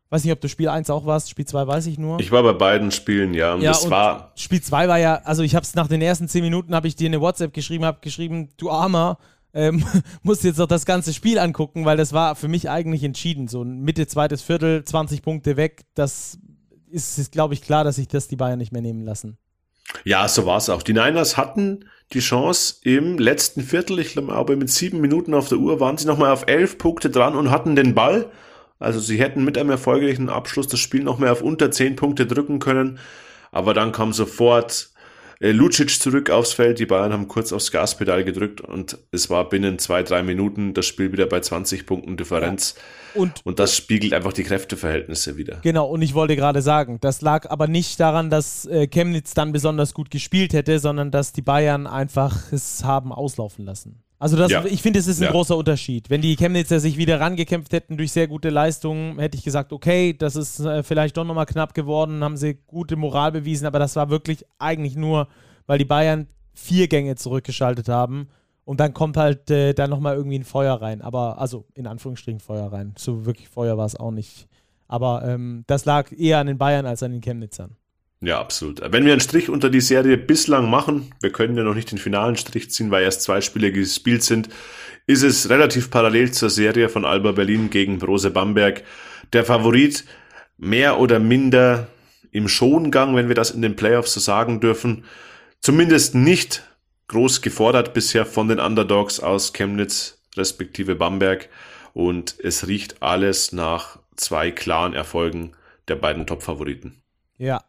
[0.10, 2.20] Weiß nicht, ob du Spiel 1 auch warst, Spiel 2 weiß ich nur.
[2.20, 3.54] Ich war bei beiden Spielen, ja.
[3.54, 4.32] Und ja, das war.
[4.36, 6.96] Spiel 2 war ja, also ich habe es nach den ersten 10 Minuten, habe ich
[6.96, 9.20] dir eine WhatsApp geschrieben, habe geschrieben, du Armer,
[9.54, 9.86] ähm,
[10.24, 13.48] musst jetzt noch das ganze Spiel angucken, weil das war für mich eigentlich entschieden.
[13.48, 16.40] So Mitte, zweites Viertel, 20 Punkte weg, das
[16.90, 19.38] ist, ist glaube ich, klar, dass sich das die Bayern nicht mehr nehmen lassen.
[20.04, 20.84] Ja, so war es auch.
[20.84, 25.58] Die Niners hatten die Chance im letzten Viertel, ich glaube mit sieben Minuten auf der
[25.58, 28.30] Uhr, waren sie nochmal auf elf Punkte dran und hatten den Ball.
[28.80, 32.26] Also sie hätten mit einem erfolgreichen Abschluss das Spiel noch mehr auf unter zehn Punkte
[32.26, 33.00] drücken können.
[33.52, 34.90] Aber dann kam sofort
[35.52, 36.80] Lucic zurück aufs Feld.
[36.80, 40.86] Die Bayern haben kurz aufs Gaspedal gedrückt und es war binnen zwei, drei Minuten das
[40.86, 42.76] Spiel wieder bei 20 Punkten Differenz.
[42.78, 43.22] Ja.
[43.22, 45.60] Und, und das spiegelt einfach die Kräfteverhältnisse wieder.
[45.62, 49.52] Genau, und ich wollte gerade sagen, das lag aber nicht daran, dass äh, Chemnitz dann
[49.52, 54.03] besonders gut gespielt hätte, sondern dass die Bayern einfach es haben auslaufen lassen.
[54.24, 54.64] Also das, ja.
[54.64, 55.32] ich finde, es ist ein ja.
[55.32, 56.10] großer Unterschied.
[56.10, 60.16] Wenn die Chemnitzer sich wieder rangekämpft hätten durch sehr gute Leistungen, hätte ich gesagt, okay,
[60.18, 63.98] das ist äh, vielleicht doch nochmal knapp geworden, haben sie gute Moral bewiesen, aber das
[63.98, 65.28] war wirklich eigentlich nur,
[65.68, 68.30] weil die Bayern vier Gänge zurückgeschaltet haben
[68.64, 71.02] und dann kommt halt äh, dann nochmal irgendwie ein Feuer rein.
[71.02, 72.94] Aber, also in Anführungsstrichen Feuer rein.
[72.98, 74.48] So wirklich Feuer war es auch nicht.
[74.88, 77.76] Aber ähm, das lag eher an den Bayern als an den Chemnitzern.
[78.24, 78.80] Ja, absolut.
[78.82, 81.98] Wenn wir einen Strich unter die Serie bislang machen, wir können ja noch nicht den
[81.98, 84.48] finalen Strich ziehen, weil erst zwei Spiele gespielt sind,
[85.06, 88.84] ist es relativ parallel zur Serie von Alba Berlin gegen Brose Bamberg.
[89.34, 90.06] Der Favorit
[90.58, 91.90] mehr oder minder
[92.32, 95.04] im Schongang, wenn wir das in den Playoffs so sagen dürfen.
[95.60, 96.64] Zumindest nicht
[97.10, 101.50] groß gefordert bisher von den Underdogs aus Chemnitz respektive Bamberg.
[101.92, 105.52] Und es riecht alles nach zwei klaren Erfolgen
[105.90, 107.02] der beiden Top-Favoriten.
[107.38, 107.66] Ja,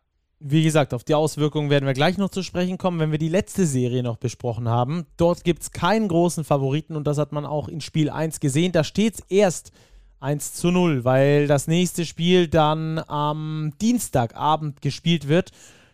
[0.47, 3.31] wie gesagt, auf die Auswirkungen werden wir gleich noch zu sprechen kommen, wenn wir die
[3.31, 5.07] letzte Serie noch besprochen haben.
[5.17, 8.71] Dort gibt es keinen großen Favoriten und das hat man auch in Spiel 1 gesehen.
[8.71, 9.73] Da steht es erst
[10.21, 15.51] 1 zu 0, weil das nächste Spiel dann am Dienstagabend gespielt wird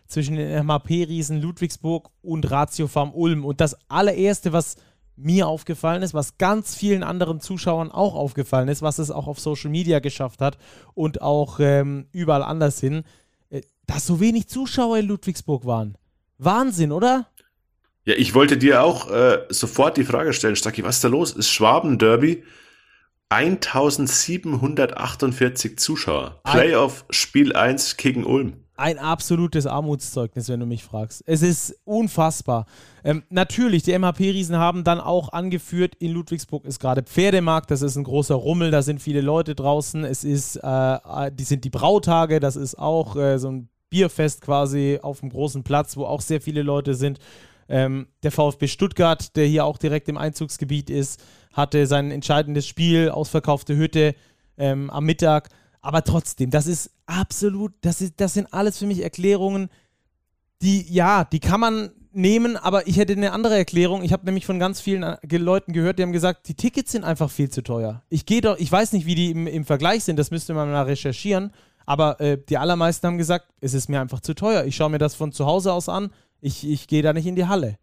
[0.07, 3.45] zwischen den MHP-Riesen Ludwigsburg und Ratio Farm Ulm.
[3.45, 4.75] Und das allererste, was
[5.15, 9.39] mir aufgefallen ist, was ganz vielen anderen Zuschauern auch aufgefallen ist, was es auch auf
[9.39, 10.57] Social Media geschafft hat
[10.93, 13.03] und auch ähm, überall anders hin,
[13.87, 15.97] dass so wenig Zuschauer in Ludwigsburg waren.
[16.37, 17.27] Wahnsinn, oder?
[18.05, 21.33] Ja, ich wollte dir auch äh, sofort die Frage stellen, Stacki, was ist da los?
[21.33, 22.43] Ist Schwaben-Derby
[23.29, 26.41] 1748 Zuschauer.
[26.43, 28.65] Playoff Spiel 1 gegen Ulm.
[28.81, 31.23] Ein absolutes Armutszeugnis, wenn du mich fragst.
[31.27, 32.65] Es ist unfassbar.
[33.03, 37.95] Ähm, natürlich, die MHP-Riesen haben dann auch angeführt, in Ludwigsburg ist gerade Pferdemarkt, das ist
[37.95, 40.03] ein großer Rummel, da sind viele Leute draußen.
[40.03, 44.97] Es ist, äh, die sind die Brautage, das ist auch äh, so ein Bierfest quasi
[44.99, 47.19] auf dem großen Platz, wo auch sehr viele Leute sind.
[47.69, 53.11] Ähm, der VfB Stuttgart, der hier auch direkt im Einzugsgebiet ist, hatte sein entscheidendes Spiel,
[53.11, 54.15] ausverkaufte Hütte
[54.57, 55.49] ähm, am Mittag.
[55.81, 59.69] Aber trotzdem, das ist absolut, das, ist, das sind alles für mich Erklärungen,
[60.61, 64.03] die, ja, die kann man nehmen, aber ich hätte eine andere Erklärung.
[64.03, 67.03] Ich habe nämlich von ganz vielen äh, Leuten gehört, die haben gesagt, die Tickets sind
[67.03, 68.03] einfach viel zu teuer.
[68.09, 70.69] Ich gehe doch, ich weiß nicht, wie die im, im Vergleich sind, das müsste man
[70.69, 71.51] mal recherchieren,
[71.85, 74.65] aber äh, die allermeisten haben gesagt, es ist mir einfach zu teuer.
[74.65, 77.35] Ich schaue mir das von zu Hause aus an, ich, ich gehe da nicht in
[77.35, 77.77] die Halle.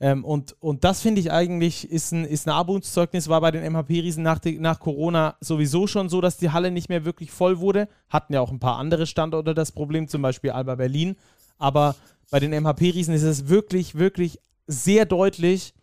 [0.00, 3.70] Ähm, und, und das finde ich eigentlich ist ein, ist ein Armutszeugnis, war bei den
[3.70, 7.86] MHP-Riesen nach, nach Corona sowieso schon so, dass die Halle nicht mehr wirklich voll wurde.
[8.08, 11.16] Hatten ja auch ein paar andere Standorte das Problem, zum Beispiel Alba Berlin.
[11.58, 11.96] Aber
[12.30, 15.74] bei den MHP-Riesen ist es wirklich, wirklich sehr deutlich.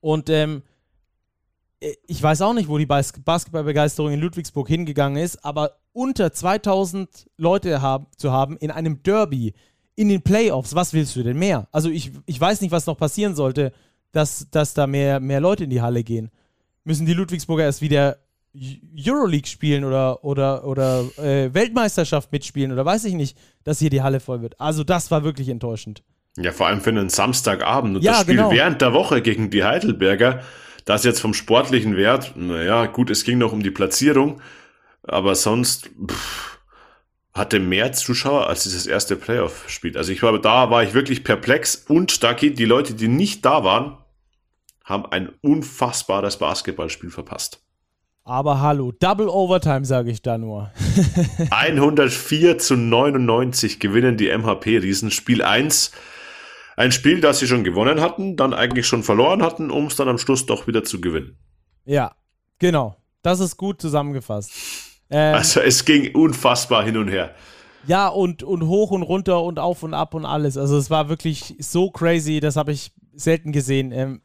[0.00, 0.62] Und ähm,
[2.06, 7.28] ich weiß auch nicht, wo die Bas Basketballbegeisterung in Ludwigsburg hingegangen ist, aber unter 2000
[7.36, 9.54] Leute haben, zu haben in einem Derby,
[9.96, 11.66] in den Playoffs, was willst du denn mehr?
[11.72, 13.72] Also ich, ich weiß nicht, was noch passieren sollte,
[14.12, 16.30] dass, dass da mehr, mehr Leute in die Halle gehen.
[16.84, 18.18] Müssen die Ludwigsburger erst wieder
[18.96, 24.02] Euroleague spielen oder, oder, oder äh, Weltmeisterschaft mitspielen oder weiß ich nicht, dass hier die
[24.02, 24.58] Halle voll wird.
[24.60, 26.02] Also das war wirklich enttäuschend.
[26.38, 28.50] Ja, vor allem für einen Samstagabend und ja, das Spiel genau.
[28.50, 30.42] während der Woche gegen die Heidelberger,
[30.84, 34.40] das jetzt vom sportlichen Wert, naja, gut, es ging noch um die Platzierung,
[35.02, 36.55] aber sonst, pff,
[37.36, 39.96] hatte mehr Zuschauer als dieses erste Playoff-Spiel.
[39.96, 43.62] Also ich war da, war ich wirklich perplex und Stucky, die Leute, die nicht da
[43.62, 43.98] waren,
[44.84, 47.62] haben ein unfassbares Basketballspiel verpasst.
[48.24, 50.72] Aber hallo, Double Overtime sage ich da nur.
[51.50, 55.92] 104 zu 99 gewinnen die MHP-Riesen Spiel 1.
[56.76, 60.08] Ein Spiel, das sie schon gewonnen hatten, dann eigentlich schon verloren hatten, um es dann
[60.08, 61.38] am Schluss doch wieder zu gewinnen.
[61.84, 62.16] Ja,
[62.58, 62.96] genau.
[63.22, 64.52] Das ist gut zusammengefasst.
[65.10, 67.34] Ähm, also es ging unfassbar hin und her.
[67.86, 70.56] Ja, und, und hoch und runter und auf und ab und alles.
[70.56, 73.92] Also es war wirklich so crazy, das habe ich selten gesehen.
[73.92, 74.20] Ähm,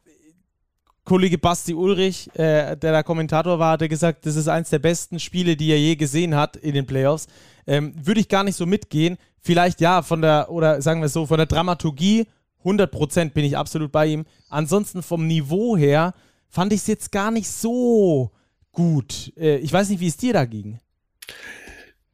[1.04, 5.18] Kollege Basti Ulrich, äh, der da Kommentator war, hatte gesagt, das ist eins der besten
[5.18, 7.26] Spiele, die er je gesehen hat in den Playoffs.
[7.66, 9.16] Ähm, Würde ich gar nicht so mitgehen.
[9.40, 12.26] Vielleicht ja, von der, oder sagen wir es so, von der Dramaturgie,
[12.64, 14.24] 100% bin ich absolut bei ihm.
[14.48, 16.14] Ansonsten vom Niveau her
[16.48, 18.30] fand ich es jetzt gar nicht so
[18.72, 19.32] gut.
[19.36, 20.80] Äh, ich weiß nicht, wie es dir da ging.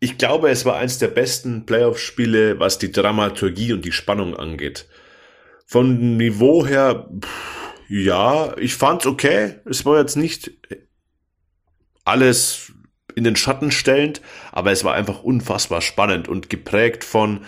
[0.01, 4.87] Ich glaube, es war eins der besten Playoff-Spiele, was die Dramaturgie und die Spannung angeht.
[5.67, 7.29] Von Niveau her, pff,
[7.89, 9.57] ja, ich fand's okay.
[9.65, 10.53] Es war jetzt nicht
[12.05, 12.73] alles
[13.15, 14.21] in den Schatten stellend,
[14.53, 17.45] aber es war einfach unfassbar spannend und geprägt von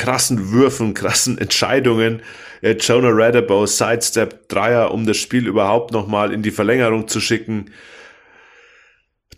[0.00, 2.22] krassen Würfen, krassen Entscheidungen.
[2.62, 7.66] Äh, Jonah Radabow Sidestep Dreier, um das Spiel überhaupt nochmal in die Verlängerung zu schicken.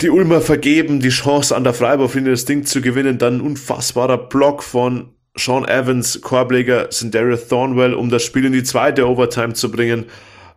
[0.00, 3.18] Die Ulmer vergeben die Chance an der Freiburg-Linie das Ding zu gewinnen.
[3.18, 8.62] Dann ein unfassbarer Block von Sean Evans, Korbleger, Sindarius Thornwell, um das Spiel in die
[8.62, 10.06] zweite Overtime zu bringen.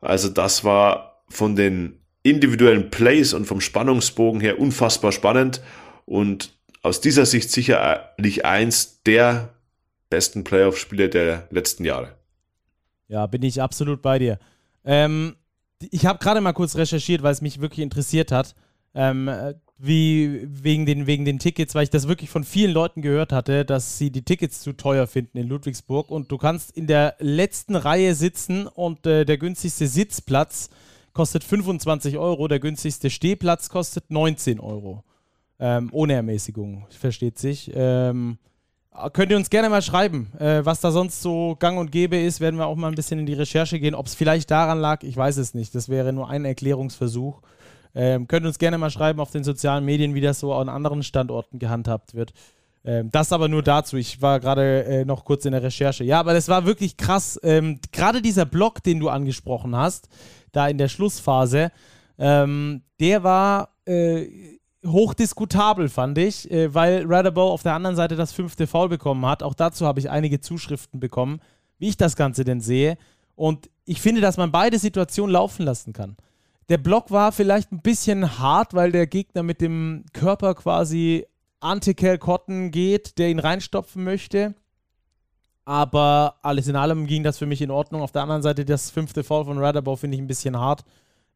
[0.02, 5.62] Also das war von den individuellen Plays und vom Spannungsbogen her unfassbar spannend
[6.06, 9.55] und aus dieser Sicht sicherlich eins der
[10.15, 12.15] besten Playoff-Spiele der letzten Jahre.
[13.10, 14.39] Ja, bin ich absolut bei dir.
[14.86, 15.36] Ähm,
[15.91, 18.56] ich habe gerade mal kurz recherchiert, weil es mich wirklich interessiert hat,
[18.93, 19.30] ähm,
[19.78, 23.65] wie wegen den, wegen den Tickets, weil ich das wirklich von vielen Leuten gehört hatte,
[23.65, 26.10] dass sie die Tickets zu teuer finden in Ludwigsburg.
[26.10, 30.69] Und du kannst in der letzten Reihe sitzen und äh, der günstigste Sitzplatz
[31.12, 35.04] kostet 25 Euro, der günstigste Stehplatz kostet 19 Euro.
[35.60, 37.69] Ähm, ohne Ermäßigung, versteht sich.
[37.75, 38.38] Ähm,
[39.12, 42.39] Könnt ihr uns gerne mal schreiben, äh, was da sonst so gang und gäbe ist.
[42.39, 43.93] Werden wir auch mal ein bisschen in die Recherche gehen.
[43.93, 45.75] Ob es vielleicht daran lag, ich weiß es nicht.
[45.75, 47.41] Das wäre nur ein Erklärungsversuch.
[47.93, 51.04] Ähm, könnt uns gerne mal schreiben auf den sozialen Medien, wie das so an anderen
[51.04, 52.33] Standorten gehandhabt wird.
[52.85, 53.98] Ähm, das aber nur dazu.
[53.98, 56.04] Ich war gerade äh, noch kurz in der Recherche.
[56.04, 57.37] Ja, aber das war wirklich krass.
[57.43, 60.08] Ähm, gerade dieser Block, den du angesprochen hast,
[60.54, 61.71] da in der Schlussphase,
[62.17, 63.69] ähm, der war.
[63.85, 64.54] Äh,
[64.86, 69.44] hochdiskutabel, fand ich, äh, weil Radabow auf der anderen Seite das fünfte Foul bekommen hat.
[69.44, 71.40] Auch dazu habe ich einige Zuschriften bekommen,
[71.77, 72.98] wie ich das Ganze denn sehe.
[73.36, 76.15] Und ich finde, dass man beide Situationen laufen lassen kann.
[76.69, 81.25] Der Block war vielleicht ein bisschen hart, weil der Gegner mit dem Körper quasi
[81.60, 84.56] Antical Cotton geht, der ihn reinstopfen möchte.
[85.63, 88.02] Aber alles in allem ging das für mich in Ordnung.
[88.02, 90.83] Auf der anderen Seite, das fünfte Foul von Radabow finde ich ein bisschen hart,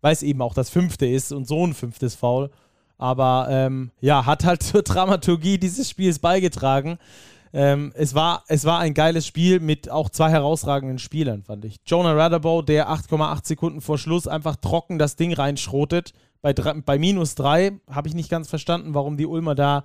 [0.01, 2.49] weil es eben auch das fünfte ist und so ein fünftes Foul.
[2.99, 6.99] Aber ähm, ja, hat halt zur Dramaturgie dieses Spiels beigetragen.
[7.51, 11.77] Ähm, es, war, es war ein geiles Spiel mit auch zwei herausragenden Spielern, fand ich.
[11.87, 16.13] Jonah Radabow, der 8,8 Sekunden vor Schluss einfach trocken das Ding reinschrotet.
[16.41, 19.83] Bei, bei minus drei habe ich nicht ganz verstanden, warum die Ulmer da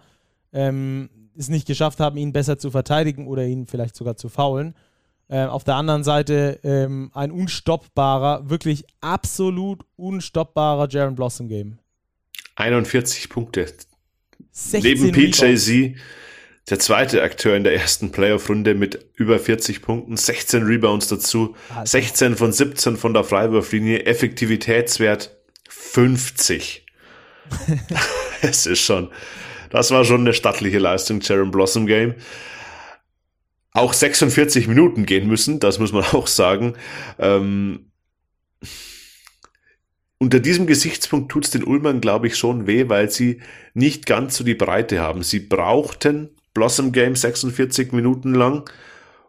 [0.52, 4.74] ähm, es nicht geschafft haben, ihn besser zu verteidigen oder ihn vielleicht sogar zu faulen.
[5.28, 11.78] Äh, auf der anderen Seite ähm, ein unstoppbarer, wirklich absolut unstoppbarer Jaron Blossom Game.
[12.56, 13.66] 41 Punkte.
[14.72, 15.96] Neben PJZ
[16.70, 21.86] der zweite Akteur in der ersten Playoff-Runde mit über 40 Punkten, 16 Rebounds dazu, Alter.
[21.86, 25.36] 16 von 17 von der Freiwurflinie, Effektivitätswert
[25.68, 26.86] 50.
[28.40, 29.10] es ist schon,
[29.68, 32.14] das war schon eine stattliche Leistung, Jaron Blossom Game.
[33.72, 36.74] Auch 46 Minuten gehen müssen, das muss man auch sagen.
[37.18, 37.90] Ähm,
[40.24, 43.42] unter diesem Gesichtspunkt tut es den Ulmern, glaube ich, schon weh, weil sie
[43.74, 45.22] nicht ganz so die Breite haben.
[45.22, 48.70] Sie brauchten Blossom Game 46 Minuten lang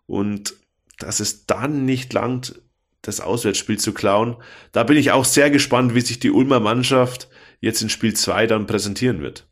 [0.06, 0.54] und
[0.98, 2.62] dass es dann nicht langt,
[3.02, 4.38] das Auswärtsspiel zu klauen.
[4.72, 7.28] Da bin ich auch sehr gespannt, wie sich die Ulmer Mannschaft
[7.60, 9.46] jetzt in Spiel 2 dann präsentieren wird.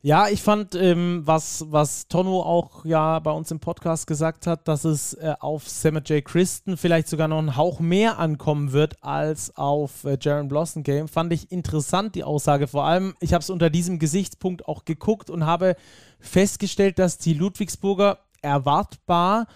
[0.00, 4.68] Ja, ich fand, ähm, was, was Tono auch ja bei uns im Podcast gesagt hat,
[4.68, 6.24] dass es äh, auf Sammy J.
[6.24, 11.08] Christen vielleicht sogar noch einen Hauch mehr ankommen wird als auf äh, Jaron Blossom Game,
[11.08, 12.68] fand ich interessant, die Aussage.
[12.68, 15.74] Vor allem, ich habe es unter diesem Gesichtspunkt auch geguckt und habe
[16.20, 19.48] festgestellt, dass die Ludwigsburger erwartbar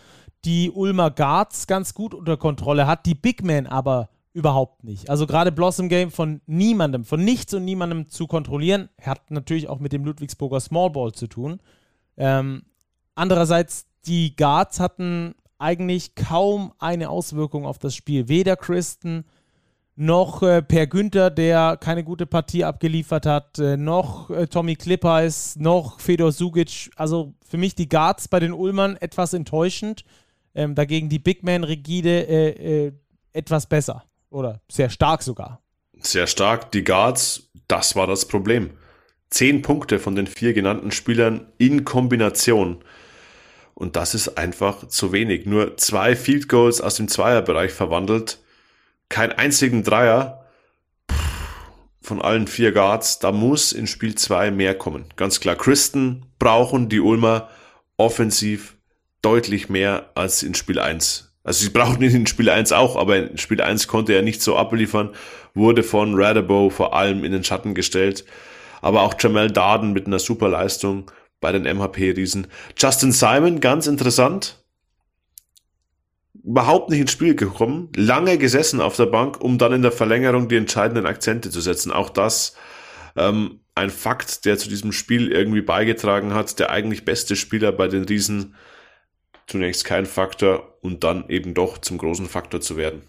[0.44, 5.10] die Ulmer Guards ganz gut unter Kontrolle hat, die Big Men aber überhaupt nicht.
[5.10, 9.78] Also gerade Blossom Game von niemandem, von nichts und niemandem zu kontrollieren, hat natürlich auch
[9.78, 11.60] mit dem Ludwigsburger Small Ball zu tun.
[12.16, 12.62] Ähm,
[13.14, 18.28] andererseits, die Guards hatten eigentlich kaum eine Auswirkung auf das Spiel.
[18.28, 19.24] Weder Christen
[19.94, 25.56] noch äh, Per Günther, der keine gute Partie abgeliefert hat, äh, noch äh, Tommy Klippeis,
[25.56, 26.90] noch Fedor Sugic.
[26.96, 30.04] Also für mich die Guards bei den Ulmern etwas enttäuschend.
[30.54, 32.92] Ähm, dagegen die Big Man rigide äh, äh,
[33.32, 34.04] etwas besser.
[34.32, 35.62] Oder sehr stark sogar.
[36.00, 36.72] Sehr stark.
[36.72, 38.70] Die Guards, das war das Problem.
[39.30, 42.82] Zehn Punkte von den vier genannten Spielern in Kombination.
[43.74, 45.46] Und das ist einfach zu wenig.
[45.46, 48.38] Nur zwei Field Goals aus dem Zweierbereich verwandelt.
[49.08, 50.46] Kein einzigen Dreier
[52.00, 53.18] von allen vier Guards.
[53.18, 55.04] Da muss in Spiel zwei mehr kommen.
[55.16, 55.56] Ganz klar.
[55.56, 57.50] Christen brauchen die Ulmer
[57.98, 58.76] offensiv
[59.20, 61.31] deutlich mehr als in Spiel eins.
[61.44, 64.42] Also sie brauchten ihn in Spiel 1 auch, aber in Spiel 1 konnte er nicht
[64.42, 65.10] so abliefern,
[65.54, 68.24] wurde von Radabow vor allem in den Schatten gestellt.
[68.80, 72.46] Aber auch Jamel Darden mit einer super Leistung bei den MHP-Riesen.
[72.76, 74.62] Justin Simon, ganz interessant,
[76.44, 80.48] überhaupt nicht ins Spiel gekommen, lange gesessen auf der Bank, um dann in der Verlängerung
[80.48, 81.92] die entscheidenden Akzente zu setzen.
[81.92, 82.56] Auch das
[83.16, 86.58] ähm, ein Fakt, der zu diesem Spiel irgendwie beigetragen hat.
[86.58, 88.54] Der eigentlich beste Spieler bei den Riesen
[89.46, 93.02] zunächst kein Faktor und dann eben doch zum großen Faktor zu werden.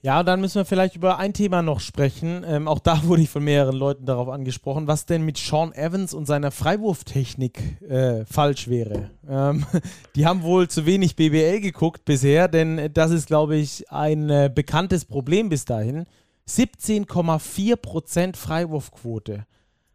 [0.00, 2.44] Ja, dann müssen wir vielleicht über ein Thema noch sprechen.
[2.46, 6.14] Ähm, auch da wurde ich von mehreren Leuten darauf angesprochen, was denn mit Sean Evans
[6.14, 9.10] und seiner Freiwurftechnik äh, falsch wäre.
[9.28, 9.66] Ähm,
[10.14, 14.50] die haben wohl zu wenig BBL geguckt bisher, denn das ist, glaube ich, ein äh,
[14.54, 16.06] bekanntes Problem bis dahin.
[16.48, 19.46] 17,4% Freiwurfquote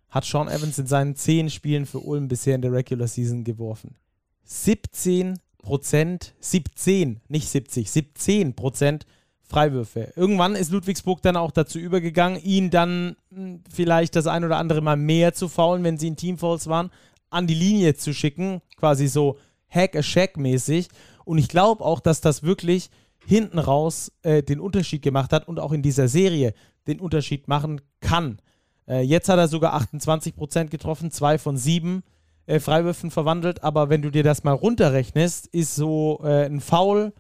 [0.10, 3.96] hat Sean Evans in seinen zehn Spielen für Ulm bisher in der Regular Season geworfen.
[4.44, 9.06] 17 Prozent, 17, nicht 70, 17 Prozent
[9.54, 10.12] Freiwürfe.
[10.16, 14.82] Irgendwann ist Ludwigsburg dann auch dazu übergegangen, ihn dann hm, vielleicht das ein oder andere
[14.82, 16.90] Mal mehr zu faulen, wenn sie in Teamfalls waren,
[17.30, 19.38] an die Linie zu schicken, quasi so
[19.70, 20.88] Hack-a-Shack-mäßig.
[21.26, 22.90] Und ich glaube auch, dass das wirklich
[23.26, 26.54] hinten raus äh, den Unterschied gemacht hat und auch in dieser Serie
[26.88, 28.40] den Unterschied machen kann.
[28.88, 32.04] Äh, jetzt hat er sogar 28% getroffen, zwei von sieben
[32.46, 37.14] äh, Freiwürfen verwandelt, aber wenn du dir das mal runterrechnest, ist so äh, ein Foul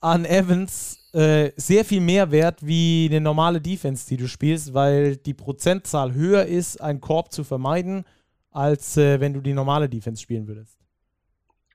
[0.00, 5.16] an Evans äh, sehr viel mehr wert wie eine normale Defense, die du spielst, weil
[5.16, 8.04] die Prozentzahl höher ist, einen Korb zu vermeiden,
[8.50, 10.78] als äh, wenn du die normale Defense spielen würdest.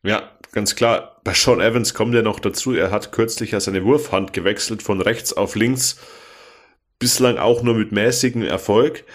[0.04, 1.20] Ja, ganz klar.
[1.24, 5.02] Bei Sean Evans kommt ja noch dazu, er hat kürzlich ja seine Wurfhand gewechselt von
[5.02, 6.00] rechts auf links.
[7.00, 9.06] Bislang auch nur mit mäßigem Erfolg.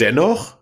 [0.00, 0.57] Dennoch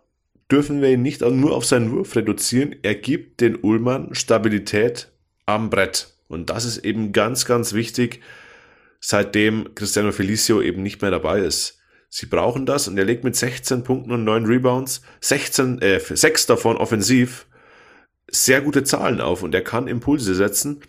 [0.50, 2.76] dürfen wir ihn nicht nur auf seinen Wurf reduzieren.
[2.82, 5.10] Er gibt den Ulmern Stabilität
[5.44, 6.14] am Brett.
[6.28, 8.20] Und das ist eben ganz, ganz wichtig,
[9.00, 11.78] seitdem Cristiano Felicio eben nicht mehr dabei ist.
[12.08, 16.46] Sie brauchen das und er legt mit 16 Punkten und 9 Rebounds, 16, äh, 6
[16.46, 17.46] davon offensiv,
[18.28, 20.80] sehr gute Zahlen auf und er kann Impulse setzen,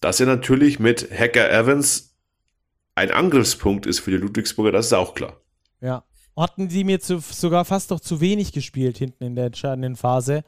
[0.00, 2.14] dass er natürlich mit Hacker Evans
[2.94, 5.40] ein Angriffspunkt ist für die Ludwigsburger, das ist auch klar.
[5.80, 6.04] Ja,
[6.36, 10.42] hatten sie mir zu, sogar fast noch zu wenig gespielt hinten in der entscheidenden Phase.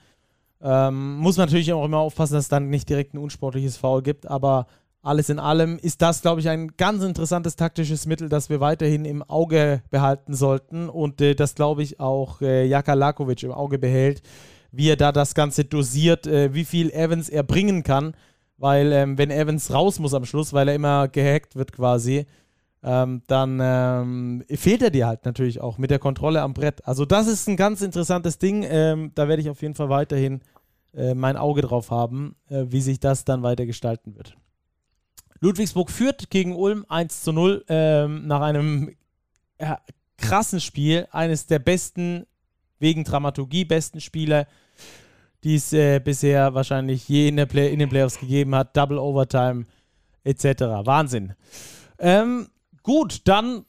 [0.61, 4.03] Ähm, muss man natürlich auch immer aufpassen, dass es dann nicht direkt ein unsportliches Foul
[4.03, 4.66] gibt, aber
[5.03, 9.05] alles in allem ist das, glaube ich, ein ganz interessantes taktisches Mittel, das wir weiterhin
[9.05, 13.78] im Auge behalten sollten und äh, das, glaube ich, auch äh, Jaka Lakovic im Auge
[13.78, 14.22] behält,
[14.72, 18.14] wie er da das Ganze dosiert, äh, wie viel Evans er bringen kann,
[18.59, 22.26] weil ähm, wenn Evans raus muss am Schluss, weil er immer gehackt wird quasi,
[22.87, 26.87] ähm, dann ähm, fehlt er dir halt natürlich auch mit der Kontrolle am Brett.
[26.87, 28.62] Also das ist ein ganz interessantes Ding.
[28.62, 30.41] Ähm, da werde ich auf jeden Fall weiterhin
[30.95, 34.37] äh, mein Auge drauf haben, äh, wie sich das dann weiter gestalten wird.
[35.41, 38.95] Ludwigsburg führt gegen Ulm 1 zu 0 ähm, nach einem
[39.59, 39.74] äh,
[40.16, 41.09] krassen Spiel.
[41.11, 42.24] Eines der besten,
[42.78, 44.47] wegen Dramaturgie, besten Spiele,
[45.43, 48.76] die es äh, bisher wahrscheinlich je in, der Play in den Playoffs gegeben hat.
[48.76, 49.66] Double Overtime
[50.22, 50.62] etc.
[50.84, 51.34] Wahnsinn.
[51.99, 52.47] Ähm,
[52.87, 53.64] Gut, dann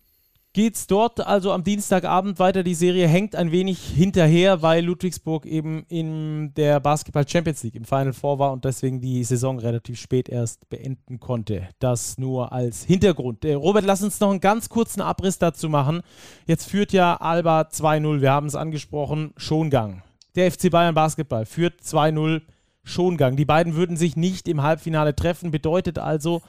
[0.54, 2.62] geht es dort also am Dienstagabend weiter.
[2.62, 7.86] Die Serie hängt ein wenig hinterher, weil Ludwigsburg eben in der Basketball Champions League im
[7.86, 11.68] Final Four war und deswegen die Saison relativ spät erst beenden konnte.
[11.80, 13.44] Das nur als Hintergrund.
[13.44, 16.02] Äh, Robert, lass uns noch einen ganz kurzen Abriss dazu machen.
[16.46, 20.04] Jetzt führt ja Alba 2-0, wir haben es angesprochen, Schongang.
[20.36, 22.44] Der FC Bayern Basketball führt 2-0
[22.84, 23.36] Schongang.
[23.36, 26.44] Die beiden würden sich nicht im Halbfinale treffen, bedeutet also,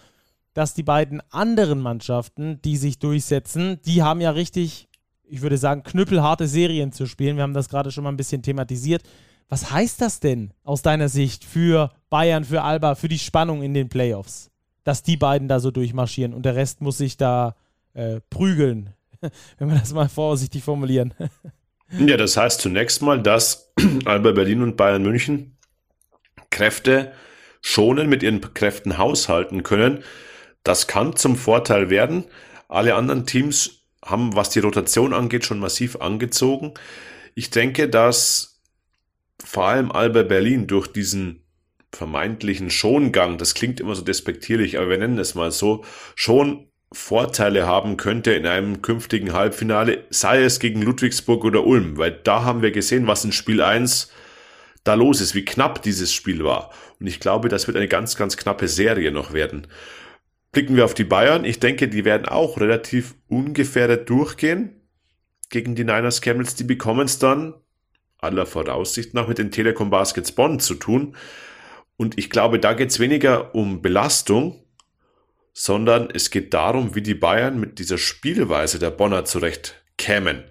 [0.59, 4.89] dass die beiden anderen Mannschaften, die sich durchsetzen, die haben ja richtig,
[5.23, 7.37] ich würde sagen, knüppelharte Serien zu spielen.
[7.37, 9.05] Wir haben das gerade schon mal ein bisschen thematisiert.
[9.49, 13.73] Was heißt das denn aus deiner Sicht für Bayern, für Alba, für die Spannung in
[13.73, 14.51] den Playoffs?
[14.83, 17.55] Dass die beiden da so durchmarschieren und der Rest muss sich da
[17.95, 18.95] äh, prügeln,
[19.59, 21.15] wenn wir das mal vorsichtig formulieren.
[22.05, 23.73] ja, das heißt zunächst mal, dass
[24.07, 25.57] Alba Berlin und Bayern München
[26.51, 27.13] Kräfte
[27.61, 30.03] schonen, mit ihren Kräften haushalten können.
[30.65, 32.25] Das kann zum Vorteil werden.
[32.69, 36.75] Alle anderen Teams haben, was die Rotation angeht, schon massiv angezogen.
[37.35, 38.61] Ich denke, dass
[39.45, 41.45] vor allem Alba Berlin durch diesen
[41.93, 45.85] vermeintlichen Schongang, das klingt immer so despektierlich, aber wir nennen es mal so,
[46.15, 52.13] schon Vorteile haben könnte in einem künftigen Halbfinale, sei es gegen Ludwigsburg oder Ulm, weil
[52.13, 54.11] da haben wir gesehen, was in Spiel 1
[54.85, 56.71] da los ist, wie knapp dieses Spiel war.
[56.99, 59.67] Und ich glaube, das wird eine ganz, ganz knappe Serie noch werden.
[60.59, 61.45] Blicken wir auf die Bayern.
[61.45, 64.73] Ich denke, die werden auch relativ ungefährdet durchgehen
[65.51, 66.57] gegen die Niners Camels.
[66.57, 67.55] Die bekommen es dann
[68.19, 71.15] aller Voraussicht nach mit den Telekom Baskets Bonn zu tun.
[71.97, 74.65] Und ich glaube, da geht es weniger um Belastung,
[75.53, 80.43] sondern es geht darum, wie die Bayern mit dieser Spielweise der Bonner zurecht kämen.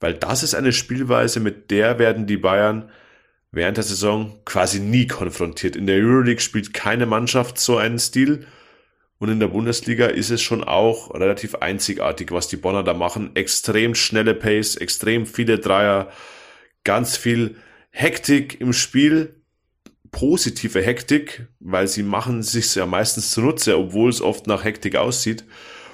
[0.00, 2.90] Weil das ist eine Spielweise, mit der werden die Bayern
[3.50, 5.76] während der Saison quasi nie konfrontiert.
[5.76, 8.46] In der Euroleague spielt keine Mannschaft so einen Stil
[9.22, 13.36] und in der Bundesliga ist es schon auch relativ einzigartig, was die Bonner da machen.
[13.36, 16.10] Extrem schnelle Pace, extrem viele Dreier,
[16.82, 17.54] ganz viel
[17.90, 19.40] Hektik im Spiel,
[20.10, 25.44] positive Hektik, weil sie machen sich ja meistens zunutze, obwohl es oft nach Hektik aussieht.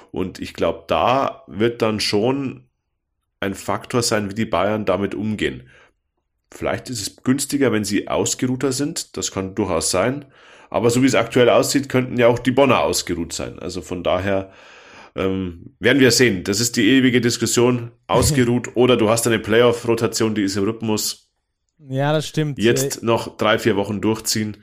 [0.09, 2.63] Und ich glaube, da wird dann schon
[3.41, 5.69] ein Faktor sein, wie die Bayern damit umgehen.
[6.51, 9.17] Vielleicht ist es günstiger, wenn sie ausgeruhter sind.
[9.17, 10.25] Das kann durchaus sein.
[10.69, 13.59] Aber so wie es aktuell aussieht, könnten ja auch die Bonner ausgeruht sein.
[13.59, 14.51] Also von daher
[15.15, 16.43] ähm, werden wir sehen.
[16.43, 17.91] Das ist die ewige Diskussion.
[18.07, 21.29] Ausgeruht oder du hast eine Playoff-Rotation, die ist im Rhythmus.
[21.87, 22.59] Ja, das stimmt.
[22.59, 24.57] Jetzt noch drei, vier Wochen durchziehen,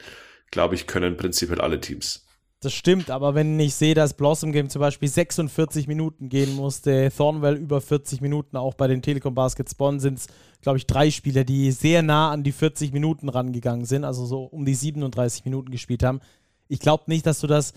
[0.51, 2.27] glaube ich, können prinzipiell alle Teams.
[2.61, 7.13] Das stimmt, aber wenn ich sehe, dass Blossom Game zum Beispiel 46 Minuten gehen musste,
[7.15, 10.27] Thornwell über 40 Minuten, auch bei den Telekom Baskets Bonn sind es
[10.67, 14.43] glaube ich, drei Spieler, die sehr nah an die 40 Minuten rangegangen sind, also so
[14.43, 16.19] um die 37 Minuten gespielt haben.
[16.67, 17.73] Ich glaube nicht, dass du das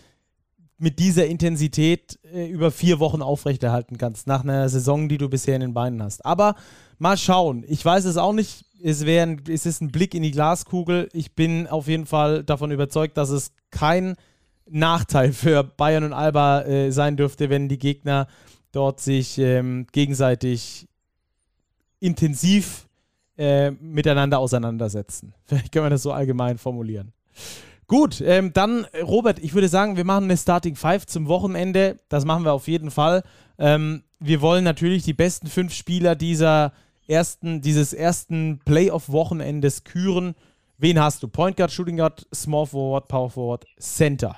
[0.79, 5.53] mit dieser Intensität äh, über vier Wochen aufrechterhalten kannst, nach einer Saison, die du bisher
[5.53, 6.25] in den Beinen hast.
[6.25, 6.55] Aber
[6.97, 7.63] mal schauen.
[7.67, 8.65] Ich weiß es auch nicht.
[8.81, 11.09] Es, ein, es ist ein Blick in die Glaskugel.
[11.13, 14.15] Ich bin auf jeden Fall davon überzeugt, dass es kein
[14.67, 18.25] Nachteil für Bayern und Alba äh, sein dürfte, wenn die Gegner
[18.71, 20.88] dort sich ähm, gegenseitig
[22.00, 22.88] intensiv
[23.38, 25.34] äh, miteinander auseinandersetzen.
[25.45, 27.14] Vielleicht können wir das so allgemein formulieren.
[27.88, 32.00] Gut, ähm, dann, Robert, ich würde sagen, wir machen eine Starting Five zum Wochenende.
[32.08, 33.24] Das machen wir auf jeden Fall.
[33.58, 36.74] Ähm, wir wollen natürlich die besten fünf Spieler dieser
[37.08, 40.36] ersten, dieses ersten Playoff-Wochenendes küren.
[40.78, 41.28] Wen hast du?
[41.28, 44.38] Point Guard, Shooting Guard, Small Forward, Power Forward, Center.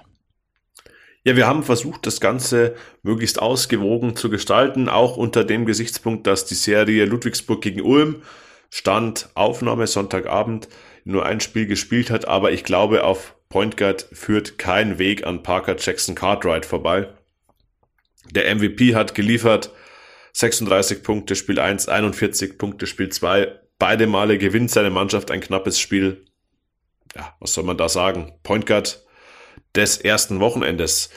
[1.23, 6.45] Ja, wir haben versucht, das Ganze möglichst ausgewogen zu gestalten, auch unter dem Gesichtspunkt, dass
[6.45, 8.23] die Serie Ludwigsburg gegen Ulm
[8.71, 10.69] Stand Aufnahme Sonntagabend
[11.03, 15.43] nur ein Spiel gespielt hat, aber ich glaube, auf Point Guard führt kein Weg an
[15.43, 17.09] Parker Jackson Cartwright vorbei.
[18.31, 19.71] Der MVP hat geliefert
[20.33, 23.59] 36 Punkte Spiel 1, 41 Punkte Spiel 2.
[23.77, 26.25] Beide Male gewinnt seine Mannschaft ein knappes Spiel.
[27.15, 28.31] Ja, was soll man da sagen?
[28.43, 29.03] Point Guard
[29.75, 31.09] des ersten Wochenendes.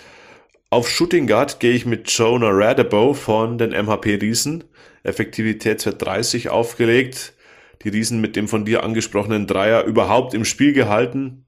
[0.71, 4.65] Auf Shooting Guard gehe ich mit Jonah Radebow von den MHP Riesen.
[5.05, 7.35] Effektivitätswert 30 aufgelegt.
[7.83, 11.47] Die Riesen mit dem von dir angesprochenen Dreier überhaupt im Spiel gehalten.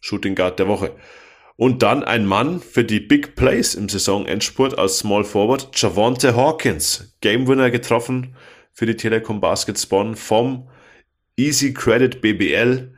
[0.00, 0.96] Shooting Guard der Woche.
[1.56, 7.16] Und dann ein Mann für die Big Plays im Saisonendspurt als Small Forward, Javonte Hawkins.
[7.20, 8.36] Game Winner getroffen
[8.72, 10.68] für die Telekom Baskets Bonn vom
[11.36, 12.94] Easy Credit BBL.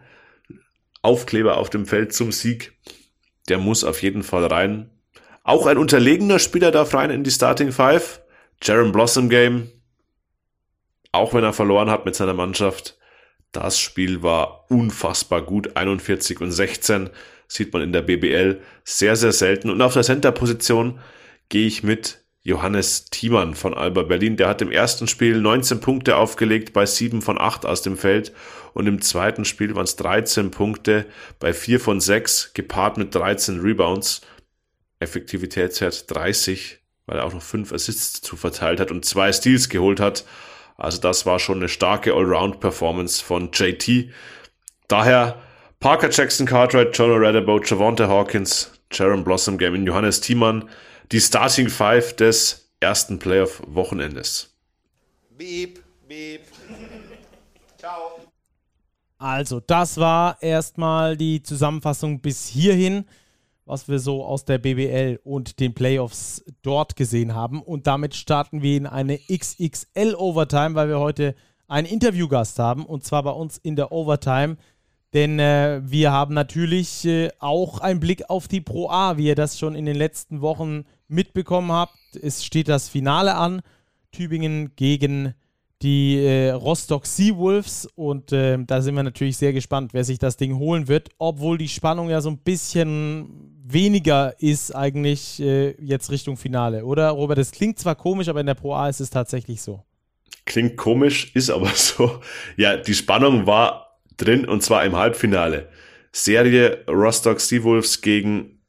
[1.03, 2.73] Aufkleber auf dem Feld zum Sieg.
[3.49, 4.91] Der muss auf jeden Fall rein.
[5.43, 8.21] Auch ein unterlegener Spieler darf rein in die Starting Five.
[8.63, 9.71] Jaron Blossom Game.
[11.13, 12.99] Auch wenn er verloren hat mit seiner Mannschaft.
[13.53, 15.77] Das Spiel war unfassbar gut.
[15.77, 17.11] 41 und 16
[17.47, 19.71] sieht man in der BBL sehr, sehr selten.
[19.71, 21.01] Und auf der Center-Position
[21.49, 24.39] gehe ich mit Johannes Thiemann von Alba Berlin.
[24.39, 28.33] Der hat im ersten Spiel 19 Punkte aufgelegt bei 7 von 8 aus dem Feld.
[28.73, 31.05] Und im zweiten Spiel waren es 13 Punkte
[31.41, 34.23] bei 4 von 6, gepaart mit 13 Rebounds.
[34.99, 40.01] Effektivitätswert 30, weil er auch noch 5 Assists zu verteilt hat und zwei Steals geholt
[40.01, 40.25] hat.
[40.79, 44.11] Also das war schon eine starke Allround-Performance von JT.
[44.89, 45.43] Daher
[45.81, 50.69] Parker Jackson Cartwright, John Redabo, Javonte Hawkins, Jaron Blossom Game in Johannes Thiemann,
[51.13, 54.55] die Starting Five des ersten Playoff-Wochenendes.
[55.37, 56.43] Beep, beep.
[57.79, 58.21] Ciao.
[59.19, 63.05] Also, das war erstmal die Zusammenfassung bis hierhin,
[63.65, 67.63] was wir so aus der BBL und den Playoffs dort gesehen haben.
[67.63, 71.35] Und damit starten wir in eine XXL Overtime, weil wir heute
[71.67, 74.57] einen Interviewgast haben und zwar bei uns in der Overtime
[75.15, 79.35] denn äh, wir haben natürlich äh, auch einen Blick auf die Pro A, wie ihr
[79.35, 81.99] das schon in den letzten Wochen mitbekommen habt.
[82.21, 83.63] Es steht das Finale an.
[84.13, 85.35] Tübingen gegen
[85.83, 87.89] die äh, Rostock Seawolves.
[87.95, 91.11] Und äh, da sind wir natürlich sehr gespannt, wer sich das Ding holen wird.
[91.19, 96.85] Obwohl die Spannung ja so ein bisschen weniger ist eigentlich äh, jetzt Richtung Finale.
[96.85, 99.85] Oder Robert, das klingt zwar komisch, aber in der Pro A ist es tatsächlich so.
[100.47, 102.21] Klingt komisch, ist aber so.
[102.57, 105.69] Ja, die Spannung war drin und zwar im Halbfinale.
[106.13, 108.63] Serie Rostock Seawolves gegen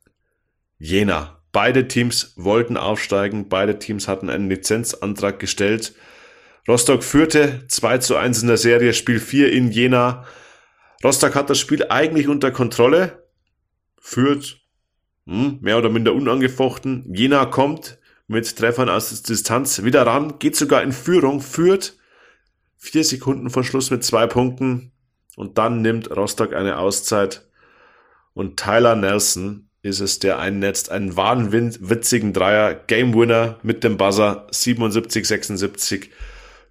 [0.77, 1.38] Jena.
[1.51, 5.93] Beide Teams wollten aufsteigen, beide Teams hatten einen Lizenzantrag gestellt.
[6.67, 10.25] Rostock führte 2 zu 1 in der Serie, Spiel 4 in Jena.
[11.03, 13.27] Rostock hat das Spiel eigentlich unter Kontrolle,
[13.99, 14.61] führt
[15.25, 17.11] hm, mehr oder minder unangefochten.
[17.13, 17.97] Jena kommt
[18.27, 21.97] mit Treffern aus Distanz wieder ran, geht sogar in Führung, führt
[22.77, 24.91] vier Sekunden vor Schluss mit zwei Punkten.
[25.35, 27.47] Und dann nimmt Rostock eine Auszeit
[28.33, 34.47] und Tyler Nelson ist es, der einnetzt einen wahnwitzigen Dreier, Game Winner mit dem Buzzer
[34.51, 36.09] 77-76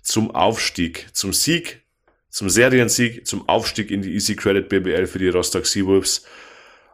[0.03, 1.83] zum Aufstieg, zum Sieg,
[2.29, 6.25] zum Seriensieg, zum Aufstieg in die Easy Credit BBL für die Rostock Seawolves.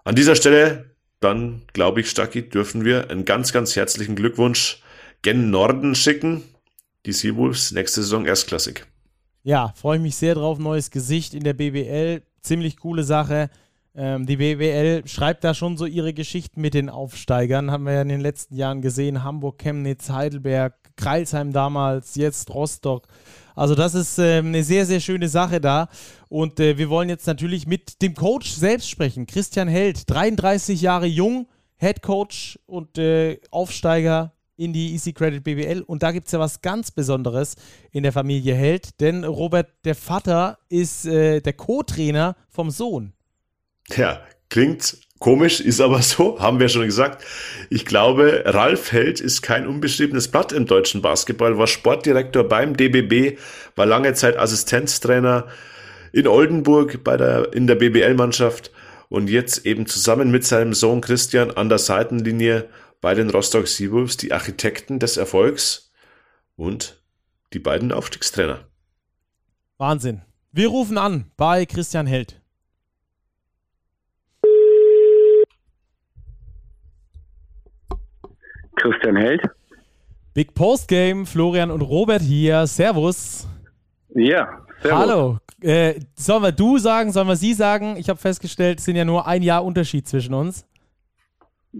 [0.04, 4.82] An dieser Stelle, dann glaube ich, Stacki, dürfen wir einen ganz, ganz herzlichen Glückwunsch
[5.22, 6.42] gen Norden schicken.
[7.06, 8.86] Die Seawolves nächste Saison erstklassig.
[9.42, 10.58] Ja, freue ich mich sehr drauf.
[10.58, 12.22] Neues Gesicht in der BBL.
[12.40, 13.50] Ziemlich coole Sache.
[13.96, 17.70] Ähm, die BBL schreibt da schon so ihre Geschichten mit den Aufsteigern.
[17.70, 19.22] Haben wir ja in den letzten Jahren gesehen.
[19.22, 23.06] Hamburg, Chemnitz, Heidelberg, Kreilsheim damals, jetzt Rostock.
[23.54, 25.88] Also das ist äh, eine sehr, sehr schöne Sache da.
[26.28, 29.26] Und äh, wir wollen jetzt natürlich mit dem Coach selbst sprechen.
[29.26, 35.82] Christian Held, 33 Jahre jung, Head Coach und äh, Aufsteiger in die Easy Credit BBL.
[35.82, 37.56] Und da gibt es ja was ganz Besonderes
[37.90, 43.13] in der Familie Held, denn Robert, der Vater, ist äh, der Co-Trainer vom Sohn.
[43.90, 47.24] Ja, klingt komisch, ist aber so, haben wir schon gesagt.
[47.70, 53.38] Ich glaube, Ralf Held ist kein unbeschriebenes Blatt im deutschen Basketball, war Sportdirektor beim DBB,
[53.74, 55.48] war lange Zeit Assistenztrainer
[56.12, 58.70] in Oldenburg bei der, in der BBL-Mannschaft
[59.08, 62.68] und jetzt eben zusammen mit seinem Sohn Christian an der Seitenlinie
[63.00, 65.92] bei den Rostock Seawolves die Architekten des Erfolgs
[66.56, 67.02] und
[67.52, 68.66] die beiden Aufstiegstrainer.
[69.78, 70.22] Wahnsinn.
[70.52, 72.40] Wir rufen an bei Christian Held.
[78.84, 79.40] Christian Held.
[80.34, 82.66] Big Post Game, Florian und Robert hier.
[82.66, 83.48] Servus.
[84.14, 84.98] Ja, servus.
[84.98, 85.38] Hallo.
[85.62, 87.96] Äh, sollen wir du sagen, sollen wir sie sagen?
[87.96, 90.66] Ich habe festgestellt, es sind ja nur ein Jahr Unterschied zwischen uns.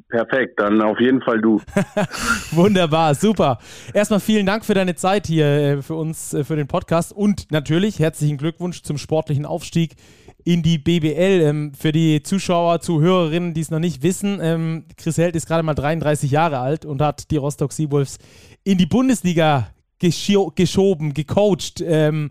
[0.09, 0.59] perfekt.
[0.59, 1.61] Dann auf jeden Fall du.
[2.53, 3.59] Wunderbar, super.
[3.93, 7.53] Erstmal vielen Dank für deine Zeit hier äh, für uns, äh, für den Podcast und
[7.53, 9.97] natürlich herzlichen Glückwunsch zum sportlichen Aufstieg
[10.45, 11.43] in die BBL.
[11.43, 15.63] Ähm, für die Zuschauer, Zuhörerinnen, die es noch nicht wissen, ähm, Chris Held ist gerade
[15.63, 18.19] mal 33 Jahre alt und hat die Rostock Seawolves
[18.63, 19.69] in die Bundesliga
[19.99, 21.81] geschoben, gecoacht.
[21.81, 22.31] Ähm,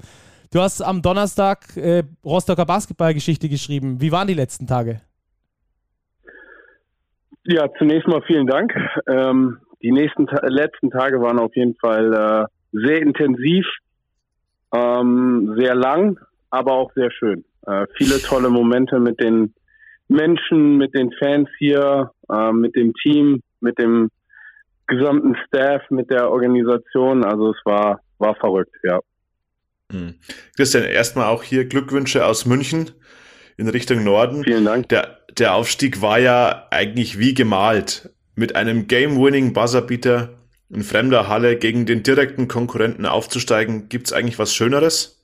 [0.52, 4.00] du hast am Donnerstag äh, Rostocker Basketballgeschichte geschrieben.
[4.00, 5.02] Wie waren die letzten Tage?
[7.46, 8.74] Ja, zunächst mal vielen Dank.
[9.08, 13.66] Ähm, die nächsten letzten Tage waren auf jeden Fall äh, sehr intensiv,
[14.74, 16.18] ähm, sehr lang,
[16.50, 17.44] aber auch sehr schön.
[17.66, 19.54] Äh, viele tolle Momente mit den
[20.08, 24.10] Menschen, mit den Fans hier, äh, mit dem Team, mit dem
[24.88, 27.24] gesamten Staff, mit der Organisation.
[27.24, 29.00] Also es war, war verrückt, ja.
[29.92, 30.16] Hm.
[30.56, 32.92] Christian, erstmal auch hier Glückwünsche aus München
[33.58, 34.44] in Richtung Norden.
[34.44, 34.90] Vielen Dank.
[34.90, 38.10] Der, der Aufstieg war ja eigentlich wie gemalt.
[38.36, 40.40] Mit einem Game-Winning Buzzerbeater
[40.70, 45.24] in fremder Halle gegen den direkten Konkurrenten aufzusteigen, gibt es eigentlich was Schöneres?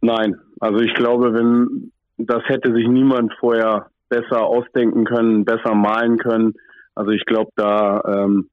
[0.00, 6.18] Nein, also ich glaube, wenn das hätte sich niemand vorher besser ausdenken können, besser malen
[6.18, 6.54] können.
[6.94, 8.48] Also ich glaube, da ähm,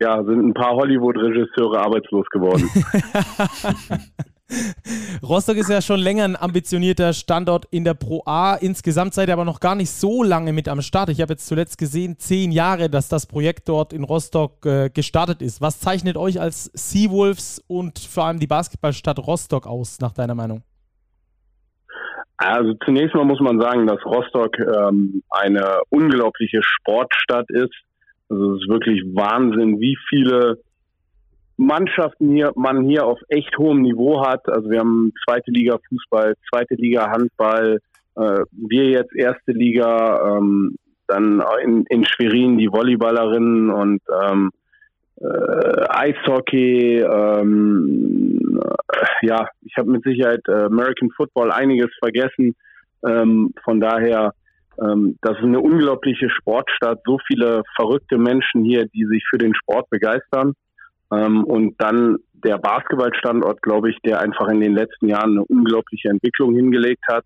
[0.00, 2.68] ja, sind ein paar Hollywood-Regisseure arbeitslos geworden.
[5.22, 8.54] Rostock ist ja schon länger ein ambitionierter Standort in der Pro A.
[8.54, 11.08] Insgesamt seid ihr aber noch gar nicht so lange mit am Start.
[11.08, 15.42] Ich habe jetzt zuletzt gesehen, zehn Jahre, dass das Projekt dort in Rostock äh, gestartet
[15.42, 15.60] ist.
[15.60, 20.62] Was zeichnet euch als Seawolves und vor allem die Basketballstadt Rostock aus, nach deiner Meinung?
[22.44, 27.74] Also zunächst mal muss man sagen, dass Rostock ähm, eine unglaubliche Sportstadt ist.
[28.28, 30.58] Also es ist wirklich Wahnsinn, wie viele
[31.56, 34.48] Mannschaften hier, man hier auf echt hohem Niveau hat.
[34.48, 37.78] Also wir haben zweite Liga Fußball, zweite Liga Handball,
[38.16, 40.76] äh, wir jetzt erste Liga, ähm,
[41.06, 44.50] dann in, in Schwerin die Volleyballerinnen und ähm,
[45.20, 52.54] äh, Eishockey, ähm, äh, ja, ich habe mit Sicherheit äh, American Football einiges vergessen.
[53.06, 54.32] Ähm, von daher,
[54.80, 59.54] ähm, das ist eine unglaubliche Sportstadt, so viele verrückte Menschen hier, die sich für den
[59.54, 60.54] Sport begeistern.
[61.12, 66.08] Ähm, und dann der Basketballstandort, glaube ich, der einfach in den letzten Jahren eine unglaubliche
[66.08, 67.24] Entwicklung hingelegt hat.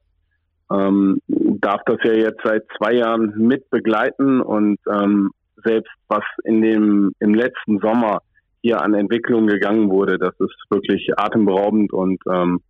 [0.70, 5.30] Ähm, darf das ja jetzt seit zwei Jahren mit begleiten und ähm,
[5.64, 8.22] selbst was in dem im letzten Sommer
[8.62, 12.60] hier an Entwicklung gegangen wurde, das ist wirklich atemberaubend und ähm,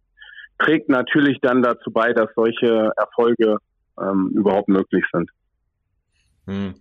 [0.58, 3.58] trägt natürlich dann dazu bei, dass solche Erfolge
[4.00, 5.30] ähm, überhaupt möglich sind.
[6.46, 6.74] Hm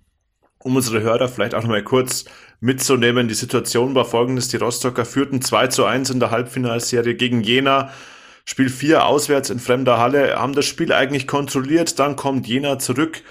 [0.65, 2.25] um unsere Hörer vielleicht auch nochmal kurz
[2.59, 3.27] mitzunehmen.
[3.27, 4.47] Die Situation war folgendes.
[4.47, 7.91] Die Rostocker führten 2 zu 1 in der Halbfinalserie gegen Jena.
[8.45, 11.99] Spiel 4 auswärts in fremder Halle, haben das Spiel eigentlich kontrolliert.
[11.99, 13.21] Dann kommt Jena zurück,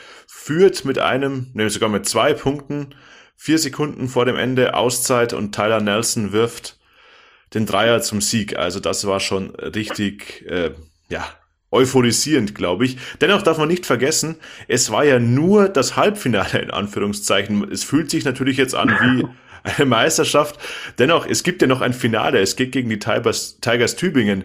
[0.44, 2.94] führt mit einem, ne, sogar mit zwei Punkten.
[3.34, 6.78] Vier Sekunden vor dem Ende Auszeit und Tyler Nelson wirft
[7.54, 8.58] den Dreier zum Sieg.
[8.58, 10.72] Also das war schon richtig, äh,
[11.08, 11.26] ja,
[11.70, 12.98] euphorisierend, glaube ich.
[13.22, 14.36] Dennoch darf man nicht vergessen,
[14.68, 17.66] es war ja nur das Halbfinale in Anführungszeichen.
[17.72, 19.26] Es fühlt sich natürlich jetzt an wie
[19.62, 20.58] eine Meisterschaft.
[20.98, 22.38] Dennoch, es gibt ja noch ein Finale.
[22.40, 24.44] Es geht gegen die Tigers, Tigers Tübingen.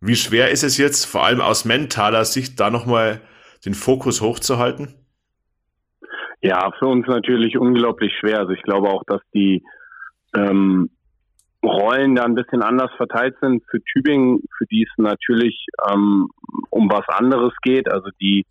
[0.00, 3.20] Wie schwer ist es jetzt, vor allem aus mentaler Sicht, da nochmal
[3.64, 4.94] den Fokus hochzuhalten?
[6.42, 8.40] Ja, für uns natürlich unglaublich schwer.
[8.40, 9.62] Also ich glaube auch, dass die
[10.34, 10.90] ähm,
[11.64, 13.62] Rollen da ein bisschen anders verteilt sind.
[13.70, 16.28] Für Tübingen, für die es natürlich ähm,
[16.70, 18.44] um was anderes geht, also die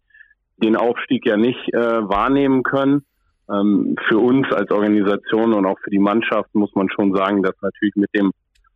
[0.64, 3.04] den Aufstieg ja nicht äh, wahrnehmen können.
[3.52, 7.56] Ähm, für uns als Organisation und auch für die Mannschaft muss man schon sagen, dass
[7.62, 8.32] natürlich mit dem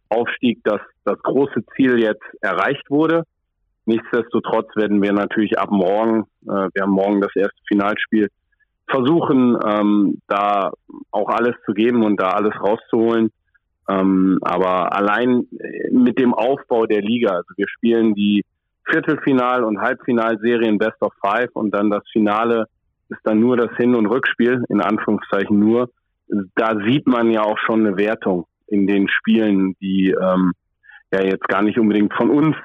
[0.10, 3.24] Aufstieg das, das große Ziel jetzt erreicht wurde.
[3.86, 8.30] Nichtsdestotrotz werden wir natürlich ab morgen, äh, wir haben morgen das erste Finalspiel,
[8.88, 10.72] versuchen, ähm, da
[11.12, 13.32] auch alles zu geben und da alles rauszuholen.
[13.88, 15.48] Ähm, aber allein
[15.92, 18.44] mit dem Aufbau der Liga, also wir spielen die
[18.86, 22.68] Viertelfinal- und Halbfinalserien Best of Five und dann das Finale
[23.10, 25.90] ist dann nur das Hin- und Rückspiel, in Anführungszeichen nur.
[26.56, 30.54] Da sieht man ja auch schon eine Wertung in den Spielen, die ähm,
[31.12, 32.56] ja jetzt gar nicht unbedingt von uns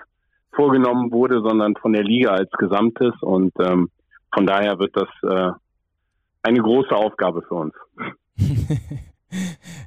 [0.53, 3.13] vorgenommen wurde, sondern von der Liga als Gesamtes.
[3.21, 3.91] Und ähm,
[4.33, 5.53] von daher wird das äh,
[6.43, 7.75] eine große Aufgabe für uns.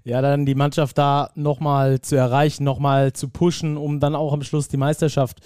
[0.04, 4.44] ja, dann die Mannschaft da nochmal zu erreichen, nochmal zu pushen, um dann auch am
[4.44, 5.40] Schluss die Meisterschaft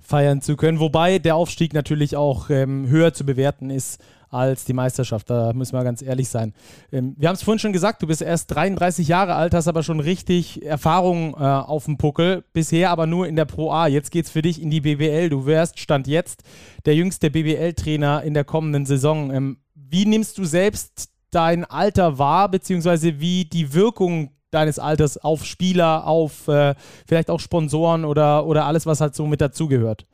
[0.00, 0.80] feiern zu können.
[0.80, 4.02] Wobei der Aufstieg natürlich auch ähm, höher zu bewerten ist
[4.32, 5.28] als die Meisterschaft.
[5.30, 6.54] Da müssen wir ganz ehrlich sein.
[6.90, 9.82] Ähm, wir haben es vorhin schon gesagt, du bist erst 33 Jahre alt, hast aber
[9.82, 12.42] schon richtig Erfahrung äh, auf dem Puckel.
[12.52, 13.86] Bisher aber nur in der Pro A.
[13.86, 15.28] Jetzt geht es für dich in die BWL.
[15.28, 16.42] Du wärst, Stand jetzt,
[16.86, 19.30] der jüngste BWL-Trainer in der kommenden Saison.
[19.30, 19.58] Ähm,
[19.92, 26.06] wie nimmst du selbst dein Alter wahr, beziehungsweise wie die Wirkung deines Alters auf Spieler,
[26.06, 26.74] auf äh,
[27.06, 30.06] vielleicht auch Sponsoren oder, oder alles, was halt so mit dazugehört?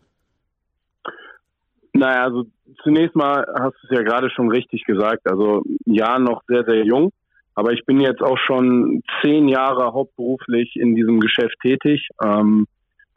[1.92, 2.44] Naja, also
[2.82, 5.28] zunächst mal hast du es ja gerade schon richtig gesagt.
[5.30, 7.12] Also ja, noch sehr, sehr jung.
[7.54, 12.06] Aber ich bin jetzt auch schon zehn Jahre hauptberuflich in diesem Geschäft tätig.
[12.24, 12.66] Ähm,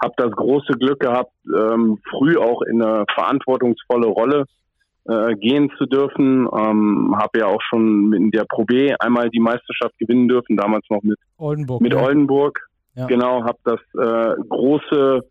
[0.01, 4.45] habe das große Glück gehabt, ähm, früh auch in eine verantwortungsvolle Rolle
[5.05, 6.47] äh, gehen zu dürfen.
[6.47, 10.85] Ähm, habe ja auch schon in der Pro B einmal die Meisterschaft gewinnen dürfen, damals
[10.89, 11.81] noch mit Oldenburg.
[11.81, 12.01] Mit ja.
[12.01, 12.59] Oldenburg.
[12.95, 13.07] Ja.
[13.07, 15.21] Genau, habe das äh, große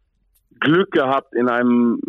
[0.60, 2.00] Glück gehabt, in einem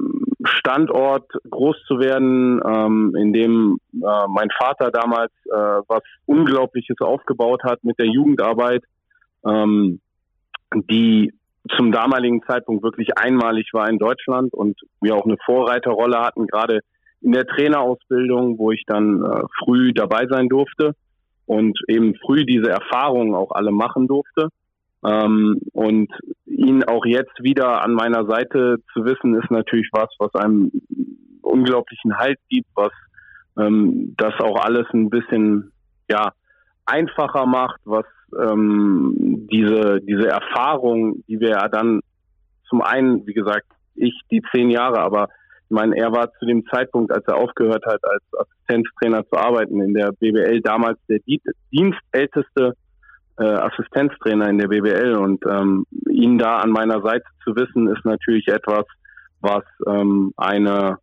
[0.44, 7.64] Standort groß zu werden, ähm, in dem äh, mein Vater damals äh, was Unglaubliches aufgebaut
[7.64, 8.84] hat mit der Jugendarbeit,
[9.46, 10.00] ähm,
[10.74, 11.34] die
[11.76, 16.80] zum damaligen Zeitpunkt wirklich einmalig war in Deutschland und wir auch eine Vorreiterrolle hatten, gerade
[17.22, 20.96] in der Trainerausbildung, wo ich dann äh, früh dabei sein durfte
[21.46, 24.50] und eben früh diese Erfahrungen auch alle machen durfte.
[25.04, 26.12] Ähm, und
[26.46, 30.72] ihn auch jetzt wieder an meiner Seite zu wissen, ist natürlich was, was einem
[31.42, 32.92] unglaublichen Halt gibt, was
[33.58, 35.72] ähm, das auch alles ein bisschen
[36.10, 36.34] ja
[36.86, 38.06] einfacher macht, was
[38.40, 42.02] ähm, diese diese Erfahrung, die wir ja dann
[42.70, 45.30] zum einen, wie gesagt, ich die zehn Jahre, aber
[45.72, 49.80] ich meine, er war zu dem Zeitpunkt, als er aufgehört hat, als Assistenztrainer zu arbeiten
[49.80, 51.20] in der BBL, damals der
[51.72, 52.74] dienstälteste
[53.40, 58.04] äh, Assistenztrainer in der BBL und ähm, ihn da an meiner Seite zu wissen, ist
[58.04, 58.84] natürlich etwas,
[59.40, 60.98] was ähm, eine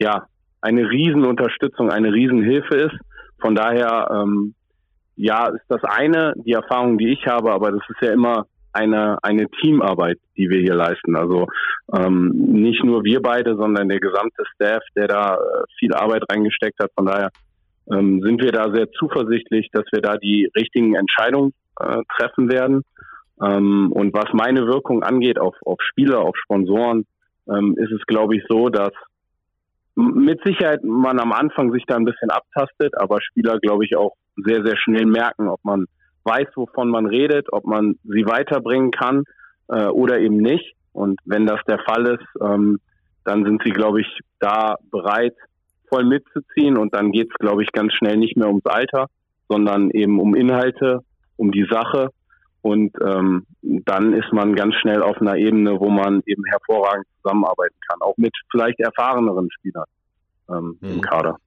[0.00, 0.26] ja
[0.62, 2.96] eine Riesenunterstützung, eine Riesenhilfe ist.
[3.42, 4.54] Von daher ähm,
[5.16, 9.18] ja ist das eine die Erfahrung, die ich habe, aber das ist ja immer eine,
[9.22, 11.16] eine Teamarbeit, die wir hier leisten.
[11.16, 11.46] Also
[11.94, 15.38] ähm, nicht nur wir beide, sondern der gesamte Staff, der da äh,
[15.78, 16.90] viel Arbeit reingesteckt hat.
[16.96, 17.30] Von daher
[17.90, 22.82] ähm, sind wir da sehr zuversichtlich, dass wir da die richtigen Entscheidungen äh, treffen werden.
[23.42, 27.04] Ähm, und was meine Wirkung angeht auf, auf Spieler, auf Sponsoren,
[27.48, 28.92] ähm, ist es, glaube ich, so, dass
[29.94, 34.14] mit Sicherheit man am Anfang sich da ein bisschen abtastet, aber Spieler, glaube ich, auch
[34.36, 35.86] sehr, sehr schnell merken, ob man
[36.24, 39.24] weiß, wovon man redet, ob man sie weiterbringen kann
[39.68, 40.74] äh, oder eben nicht.
[40.92, 42.78] Und wenn das der Fall ist, ähm,
[43.24, 45.34] dann sind sie, glaube ich, da bereit,
[45.88, 46.76] voll mitzuziehen.
[46.76, 49.06] Und dann geht es, glaube ich, ganz schnell nicht mehr ums Alter,
[49.48, 51.00] sondern eben um Inhalte,
[51.36, 52.10] um die Sache.
[52.62, 57.76] Und ähm, dann ist man ganz schnell auf einer Ebene, wo man eben hervorragend zusammenarbeiten
[57.88, 59.86] kann, auch mit vielleicht erfahreneren Spielern
[60.48, 60.88] ähm, mhm.
[60.88, 61.38] im Kader.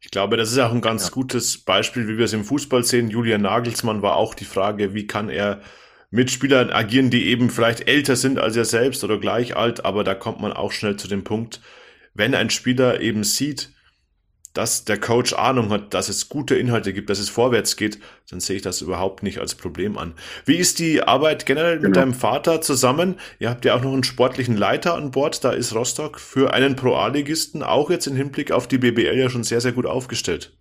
[0.00, 1.10] Ich glaube, das ist auch ein ganz ja.
[1.10, 3.10] gutes Beispiel, wie wir es im Fußball sehen.
[3.10, 5.60] Julian Nagelsmann war auch die Frage, wie kann er
[6.10, 10.02] mit Spielern agieren, die eben vielleicht älter sind als er selbst oder gleich alt, aber
[10.02, 11.60] da kommt man auch schnell zu dem Punkt,
[12.14, 13.70] wenn ein Spieler eben sieht,
[14.52, 17.98] dass der Coach Ahnung hat, dass es gute Inhalte gibt, dass es vorwärts geht,
[18.30, 20.14] dann sehe ich das überhaupt nicht als Problem an.
[20.44, 21.88] Wie ist die Arbeit generell genau.
[21.88, 23.16] mit deinem Vater zusammen?
[23.38, 26.76] Ihr habt ja auch noch einen sportlichen Leiter an Bord, da ist Rostock für einen
[26.76, 30.52] Pro-A-Ligisten auch jetzt im Hinblick auf die BBL ja schon sehr, sehr gut aufgestellt.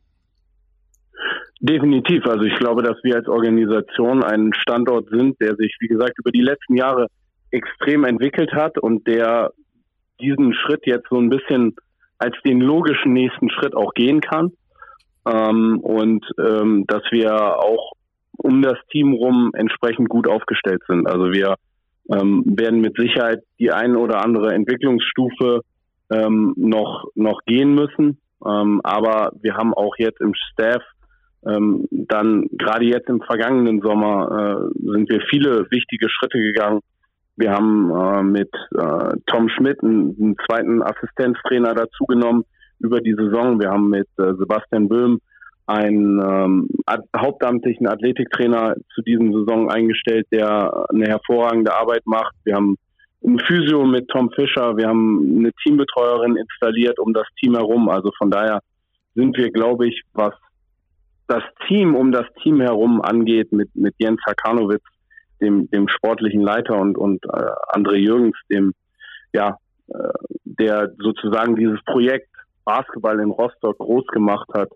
[1.62, 2.26] Definitiv.
[2.26, 6.32] Also ich glaube, dass wir als Organisation ein Standort sind, der sich, wie gesagt, über
[6.32, 7.08] die letzten Jahre
[7.52, 9.52] extrem entwickelt hat und der
[10.22, 11.76] diesen Schritt jetzt so ein bisschen
[12.20, 14.52] als den logischen nächsten Schritt auch gehen kann.
[15.26, 17.94] Ähm, und ähm, dass wir auch
[18.38, 21.08] um das Team rum entsprechend gut aufgestellt sind.
[21.08, 21.56] Also wir
[22.12, 25.62] ähm, werden mit Sicherheit die eine oder andere Entwicklungsstufe
[26.12, 28.20] ähm, noch, noch gehen müssen.
[28.46, 30.82] Ähm, aber wir haben auch jetzt im Staff
[31.46, 36.82] ähm, dann gerade jetzt im vergangenen Sommer äh, sind wir viele wichtige Schritte gegangen,
[37.40, 42.44] wir haben äh, mit äh, Tom Schmidt einen, einen zweiten Assistenztrainer dazugenommen
[42.80, 43.60] über die Saison.
[43.62, 45.20] Wir haben mit äh, Sebastian Böhm
[45.66, 46.68] einen ähm,
[47.16, 52.36] hauptamtlichen Athletiktrainer zu diesem Saison eingestellt, der eine hervorragende Arbeit macht.
[52.44, 52.76] Wir haben
[53.24, 57.88] ein Physio mit Tom Fischer, wir haben eine Teambetreuerin installiert um das Team herum.
[57.88, 58.60] Also von daher
[59.16, 60.34] sind wir, glaube ich, was
[61.28, 64.84] das Team um das Team herum angeht, mit, mit Jens Hakanowitz
[65.42, 68.74] dem, dem sportlichen Leiter und, und äh, André Jürgens, dem,
[69.34, 70.10] ja, äh,
[70.44, 72.30] der sozusagen dieses Projekt
[72.66, 74.70] Basketball in Rostock groß gemacht hat,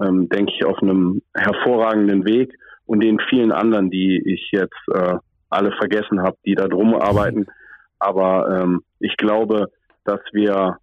[0.00, 2.54] ähm, denke ich, auf einem hervorragenden Weg
[2.86, 5.16] und den vielen anderen, die ich jetzt äh,
[5.50, 7.46] alle vergessen habe, die da drum arbeiten.
[7.98, 9.70] Aber ähm, ich glaube,
[10.04, 10.78] dass wir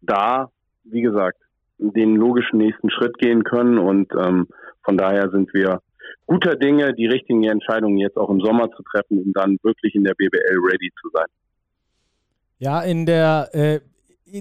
[0.00, 0.50] da,
[0.84, 1.38] wie gesagt,
[1.78, 4.48] den logischen nächsten Schritt gehen können und ähm,
[4.82, 5.80] von daher sind wir
[6.28, 10.04] guter Dinge, die richtigen Entscheidungen jetzt auch im Sommer zu treffen, um dann wirklich in
[10.04, 11.26] der BBL ready zu sein.
[12.58, 13.80] Ja, in der, äh,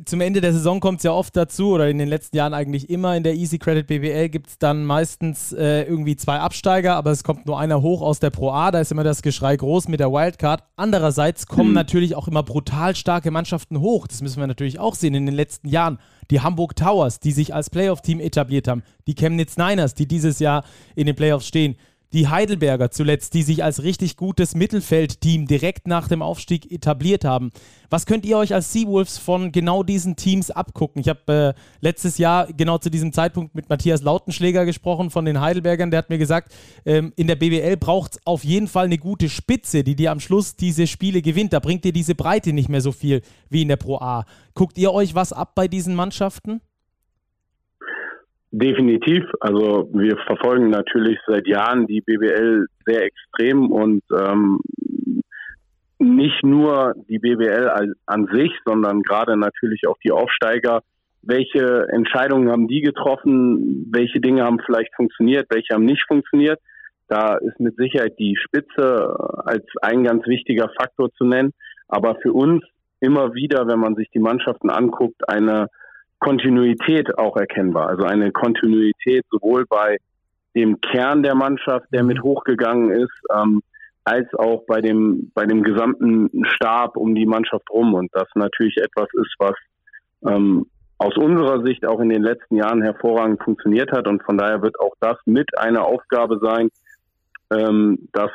[0.06, 2.90] zum Ende der Saison kommt es ja oft dazu, oder in den letzten Jahren eigentlich
[2.90, 7.12] immer in der Easy Credit BBL gibt es dann meistens äh, irgendwie zwei Absteiger, aber
[7.12, 9.88] es kommt nur einer hoch aus der Pro A, da ist immer das Geschrei groß
[9.88, 10.64] mit der Wildcard.
[10.76, 11.76] Andererseits kommen mhm.
[11.76, 15.36] natürlich auch immer brutal starke Mannschaften hoch, das müssen wir natürlich auch sehen in den
[15.36, 16.00] letzten Jahren.
[16.30, 20.64] Die Hamburg Towers, die sich als Playoff-Team etabliert haben, die Chemnitz Niners, die dieses Jahr
[20.96, 21.78] in den Playoffs stehen,
[22.14, 27.52] die Heidelberger zuletzt, die sich als richtig gutes Mittelfeldteam direkt nach dem Aufstieg etabliert haben.
[27.90, 31.02] Was könnt ihr euch als Seawolves von genau diesen Teams abgucken?
[31.02, 35.42] Ich habe äh, letztes Jahr genau zu diesem Zeitpunkt mit Matthias Lautenschläger gesprochen von den
[35.42, 35.92] Heidelbergern.
[35.92, 36.54] Der hat mir gesagt,
[36.86, 40.20] ähm, in der BWL braucht es auf jeden Fall eine gute Spitze, die dir am
[40.20, 41.54] Schluss diese Spiele gewinnt.
[41.54, 44.26] Da bringt dir diese Breite nicht mehr so viel wie in der Pro A.
[44.54, 46.62] Guckt ihr euch was ab bei diesen Mannschaften?
[48.60, 49.24] Definitiv.
[49.40, 54.60] Also wir verfolgen natürlich seit Jahren die BBL sehr extrem und ähm,
[56.00, 60.82] nicht nur die BBL an sich, sondern gerade natürlich auch die Aufsteiger.
[61.22, 63.92] Welche Entscheidungen haben die getroffen?
[63.92, 65.46] Welche Dinge haben vielleicht funktioniert?
[65.52, 66.60] Welche haben nicht funktioniert?
[67.10, 71.54] Da ist mit Sicherheit die Spitze als ein ganz wichtiger Faktor zu nennen.
[71.88, 72.64] Aber für uns
[73.02, 75.68] immer wieder, wenn man sich die Mannschaften anguckt, eine
[76.20, 77.90] Kontinuität auch erkennbar.
[77.90, 79.98] Also eine Kontinuität sowohl bei
[80.56, 83.62] dem Kern der Mannschaft, der mit hochgegangen ist, ähm,
[84.04, 87.94] als auch bei dem, bei dem gesamten Stab um die Mannschaft rum.
[87.94, 89.56] Und das natürlich etwas ist, was
[90.26, 90.66] ähm,
[90.98, 94.08] aus unserer Sicht auch in den letzten Jahren hervorragend funktioniert hat.
[94.08, 96.70] Und von daher wird auch das mit einer Aufgabe sein,
[97.52, 98.32] ähm, das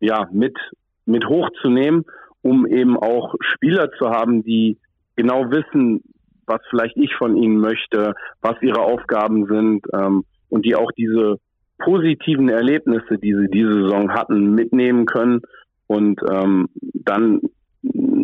[0.00, 0.56] ja mit,
[1.04, 2.04] mit hochzunehmen,
[2.40, 4.78] um eben auch Spieler zu haben, die
[5.16, 6.02] genau wissen,
[6.46, 11.38] was vielleicht ich von ihnen möchte, was ihre Aufgaben sind ähm, und die auch diese
[11.78, 15.42] positiven Erlebnisse, die sie diese Saison hatten, mitnehmen können
[15.86, 17.40] und ähm, dann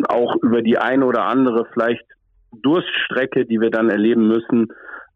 [0.07, 2.05] auch über die eine oder andere vielleicht
[2.51, 4.67] Durststrecke, die wir dann erleben müssen,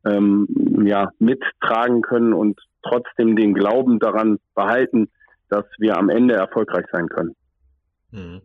[0.05, 0.47] ähm,
[0.85, 5.09] ja, mittragen können und trotzdem den Glauben daran behalten,
[5.49, 7.35] dass wir am Ende erfolgreich sein können.
[8.11, 8.41] Mhm.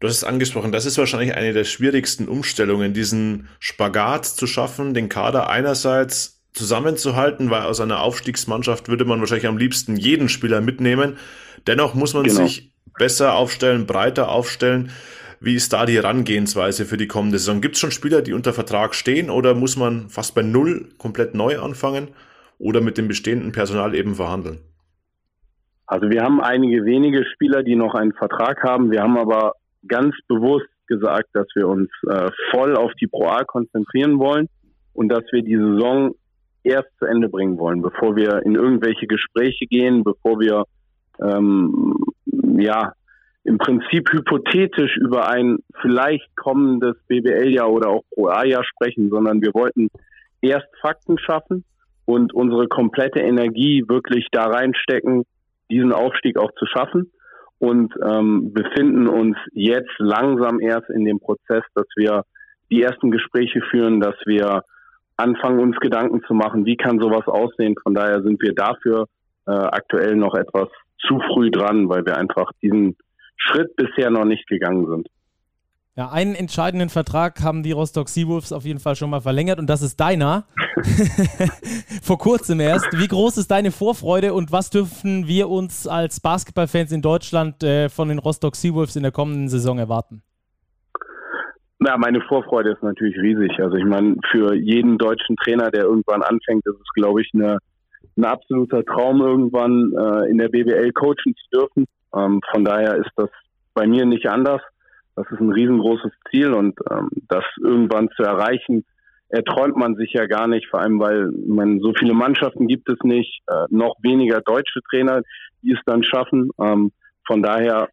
[0.00, 4.94] Du hast es angesprochen, das ist wahrscheinlich eine der schwierigsten Umstellungen, diesen Spagat zu schaffen,
[4.94, 10.62] den Kader einerseits zusammenzuhalten, weil aus einer Aufstiegsmannschaft würde man wahrscheinlich am liebsten jeden Spieler
[10.62, 11.18] mitnehmen.
[11.66, 12.46] Dennoch muss man genau.
[12.46, 14.90] sich besser aufstellen, breiter aufstellen.
[15.38, 17.60] Wie ist da die Herangehensweise für die kommende Saison?
[17.60, 21.34] Gibt es schon Spieler, die unter Vertrag stehen oder muss man fast bei Null komplett
[21.34, 22.08] neu anfangen
[22.58, 24.60] oder mit dem bestehenden Personal eben verhandeln?
[25.86, 28.90] Also wir haben einige wenige Spieler, die noch einen Vertrag haben.
[28.90, 29.54] Wir haben aber
[29.86, 34.48] ganz bewusst gesagt, dass wir uns äh, voll auf die Pro A konzentrieren wollen
[34.92, 36.14] und dass wir die Saison
[36.62, 40.64] erst zu Ende bringen wollen, bevor wir in irgendwelche Gespräche gehen, bevor wir
[41.22, 41.96] ähm,
[42.58, 42.92] ja
[43.44, 49.54] im Prinzip hypothetisch über ein vielleicht kommendes BBL-Jahr oder auch Pro A-Jahr sprechen, sondern wir
[49.54, 49.88] wollten
[50.42, 51.64] erst Fakten schaffen
[52.04, 55.24] und unsere komplette Energie wirklich da reinstecken,
[55.70, 57.10] diesen Aufstieg auch zu schaffen
[57.60, 62.24] und ähm, befinden uns jetzt langsam erst in dem Prozess, dass wir
[62.70, 64.62] die ersten Gespräche führen, dass wir
[65.16, 67.74] anfangen, uns Gedanken zu machen, wie kann sowas aussehen.
[67.82, 69.06] Von daher sind wir dafür
[69.46, 70.68] äh, aktuell noch etwas
[71.06, 72.96] zu früh dran, weil wir einfach diesen
[73.36, 75.08] Schritt bisher noch nicht gegangen sind.
[76.00, 79.68] Ja, einen entscheidenden Vertrag haben die Rostock Seawolves auf jeden Fall schon mal verlängert und
[79.68, 80.44] das ist deiner.
[82.02, 82.98] Vor kurzem erst.
[82.98, 87.90] Wie groß ist deine Vorfreude und was dürfen wir uns als Basketballfans in Deutschland äh,
[87.90, 90.22] von den Rostock Seawolves in der kommenden Saison erwarten?
[91.80, 93.60] Na, meine Vorfreude ist natürlich riesig.
[93.60, 97.58] Also ich meine, für jeden deutschen Trainer, der irgendwann anfängt, ist es, glaube ich, eine,
[98.16, 101.84] ein absoluter Traum, irgendwann äh, in der BBL coachen zu dürfen.
[102.16, 103.28] Ähm, von daher ist das
[103.74, 104.62] bei mir nicht anders.
[105.16, 108.84] Das ist ein riesengroßes Ziel und ähm, das irgendwann zu erreichen,
[109.28, 112.98] erträumt man sich ja gar nicht, vor allem weil man so viele Mannschaften gibt es
[113.02, 115.22] nicht, äh, noch weniger deutsche Trainer,
[115.62, 116.50] die es dann schaffen.
[116.60, 116.92] Ähm,
[117.26, 117.88] von daher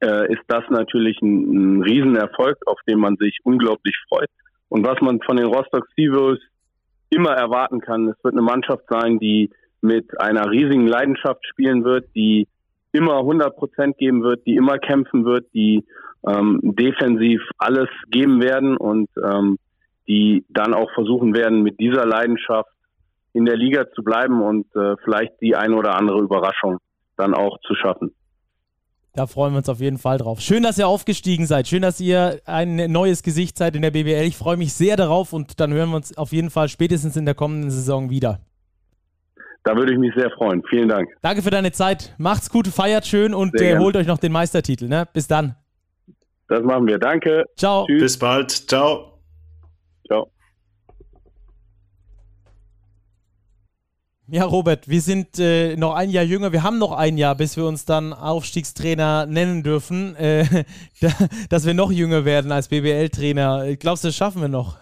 [0.00, 4.30] äh, ist das natürlich ein, ein Riesenerfolg, auf den man sich unglaublich freut.
[4.68, 6.40] Und was man von den Rostock Seawolves
[7.10, 9.50] immer erwarten kann, es wird eine Mannschaft sein, die
[9.80, 12.48] mit einer riesigen Leidenschaft spielen wird, die
[12.92, 15.84] immer 100 Prozent geben wird, die immer kämpfen wird, die
[16.26, 19.58] ähm, defensiv alles geben werden und ähm,
[20.06, 22.70] die dann auch versuchen werden, mit dieser Leidenschaft
[23.32, 26.78] in der Liga zu bleiben und äh, vielleicht die eine oder andere Überraschung
[27.16, 28.14] dann auch zu schaffen.
[29.14, 30.40] Da freuen wir uns auf jeden Fall drauf.
[30.40, 31.68] Schön, dass ihr aufgestiegen seid.
[31.68, 34.24] Schön, dass ihr ein neues Gesicht seid in der BBL.
[34.24, 37.26] Ich freue mich sehr darauf und dann hören wir uns auf jeden Fall spätestens in
[37.26, 38.40] der kommenden Saison wieder.
[39.64, 40.62] Da würde ich mich sehr freuen.
[40.68, 41.08] Vielen Dank.
[41.22, 42.14] Danke für deine Zeit.
[42.18, 44.88] Macht's gut, feiert schön und äh, holt euch noch den Meistertitel.
[44.88, 45.06] Ne?
[45.12, 45.54] Bis dann.
[46.48, 46.98] Das machen wir.
[46.98, 47.44] Danke.
[47.56, 47.86] Ciao.
[47.86, 48.02] Tschüss.
[48.02, 48.50] Bis bald.
[48.50, 49.20] Ciao.
[50.06, 50.32] Ciao.
[54.26, 56.52] Ja, Robert, wir sind äh, noch ein Jahr jünger.
[56.52, 60.16] Wir haben noch ein Jahr, bis wir uns dann Aufstiegstrainer nennen dürfen.
[60.16, 60.64] Äh,
[61.00, 61.10] da,
[61.50, 63.76] dass wir noch jünger werden als BBL-Trainer.
[63.76, 64.78] Glaubst du, das schaffen wir noch?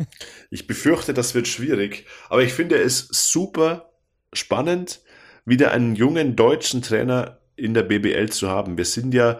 [0.50, 2.06] ich befürchte, das wird schwierig.
[2.28, 3.93] Aber ich finde es super
[4.36, 5.00] spannend,
[5.44, 8.76] wieder einen jungen deutschen Trainer in der BBL zu haben.
[8.78, 9.38] Wir sind ja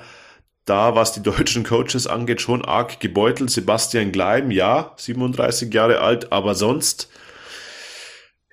[0.64, 3.50] da, was die deutschen Coaches angeht, schon arg gebeutelt.
[3.50, 7.08] Sebastian Gleim, ja, 37 Jahre alt, aber sonst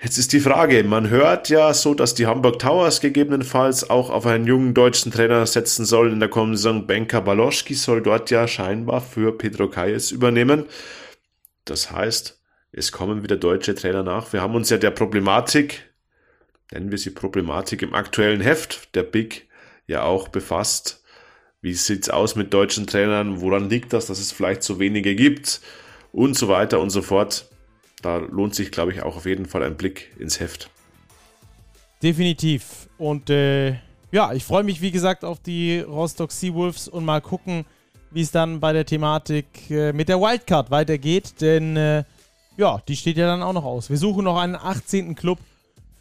[0.03, 4.25] Jetzt ist die Frage, man hört ja so, dass die Hamburg Towers gegebenenfalls auch auf
[4.25, 6.87] einen jungen deutschen Trainer setzen sollen in der kommenden Saison.
[6.87, 10.65] Benka Baloschki soll dort ja scheinbar für Pedro Kayes übernehmen.
[11.65, 14.33] Das heißt, es kommen wieder deutsche Trainer nach.
[14.33, 15.90] Wir haben uns ja der Problematik,
[16.72, 19.47] nennen wir sie Problematik im aktuellen Heft, der Big,
[19.88, 21.03] ja auch befasst.
[21.61, 23.41] Wie sieht's aus mit deutschen Trainern?
[23.41, 25.61] Woran liegt das, dass es vielleicht so wenige gibt?
[26.11, 27.51] Und so weiter und so fort
[28.01, 30.69] da lohnt sich, glaube ich, auch auf jeden Fall ein Blick ins Heft.
[32.01, 32.89] Definitiv.
[32.97, 33.76] Und äh,
[34.11, 37.65] ja, ich freue mich, wie gesagt, auf die Rostock Seawolves und mal gucken,
[38.09, 41.39] wie es dann bei der Thematik äh, mit der Wildcard weitergeht.
[41.41, 42.03] Denn äh,
[42.57, 43.89] ja, die steht ja dann auch noch aus.
[43.89, 45.15] Wir suchen noch einen 18.
[45.15, 45.39] Club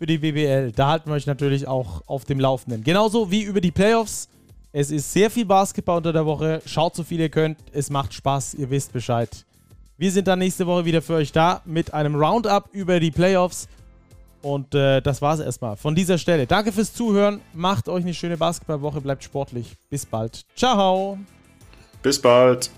[0.00, 0.72] für die BBL.
[0.72, 2.82] Da halten wir euch natürlich auch auf dem Laufenden.
[2.82, 4.30] Genauso wie über die Playoffs.
[4.72, 6.62] Es ist sehr viel Basketball unter der Woche.
[6.64, 7.58] Schaut so viel ihr könnt.
[7.72, 8.54] Es macht Spaß.
[8.54, 9.28] Ihr wisst Bescheid.
[9.98, 13.68] Wir sind dann nächste Woche wieder für euch da mit einem Roundup über die Playoffs.
[14.40, 16.46] Und äh, das war's erstmal von dieser Stelle.
[16.46, 17.42] Danke fürs Zuhören.
[17.52, 19.02] Macht euch eine schöne Basketballwoche.
[19.02, 19.76] Bleibt sportlich.
[19.90, 20.46] Bis bald.
[20.56, 21.18] Ciao.
[22.02, 22.70] Bis bald.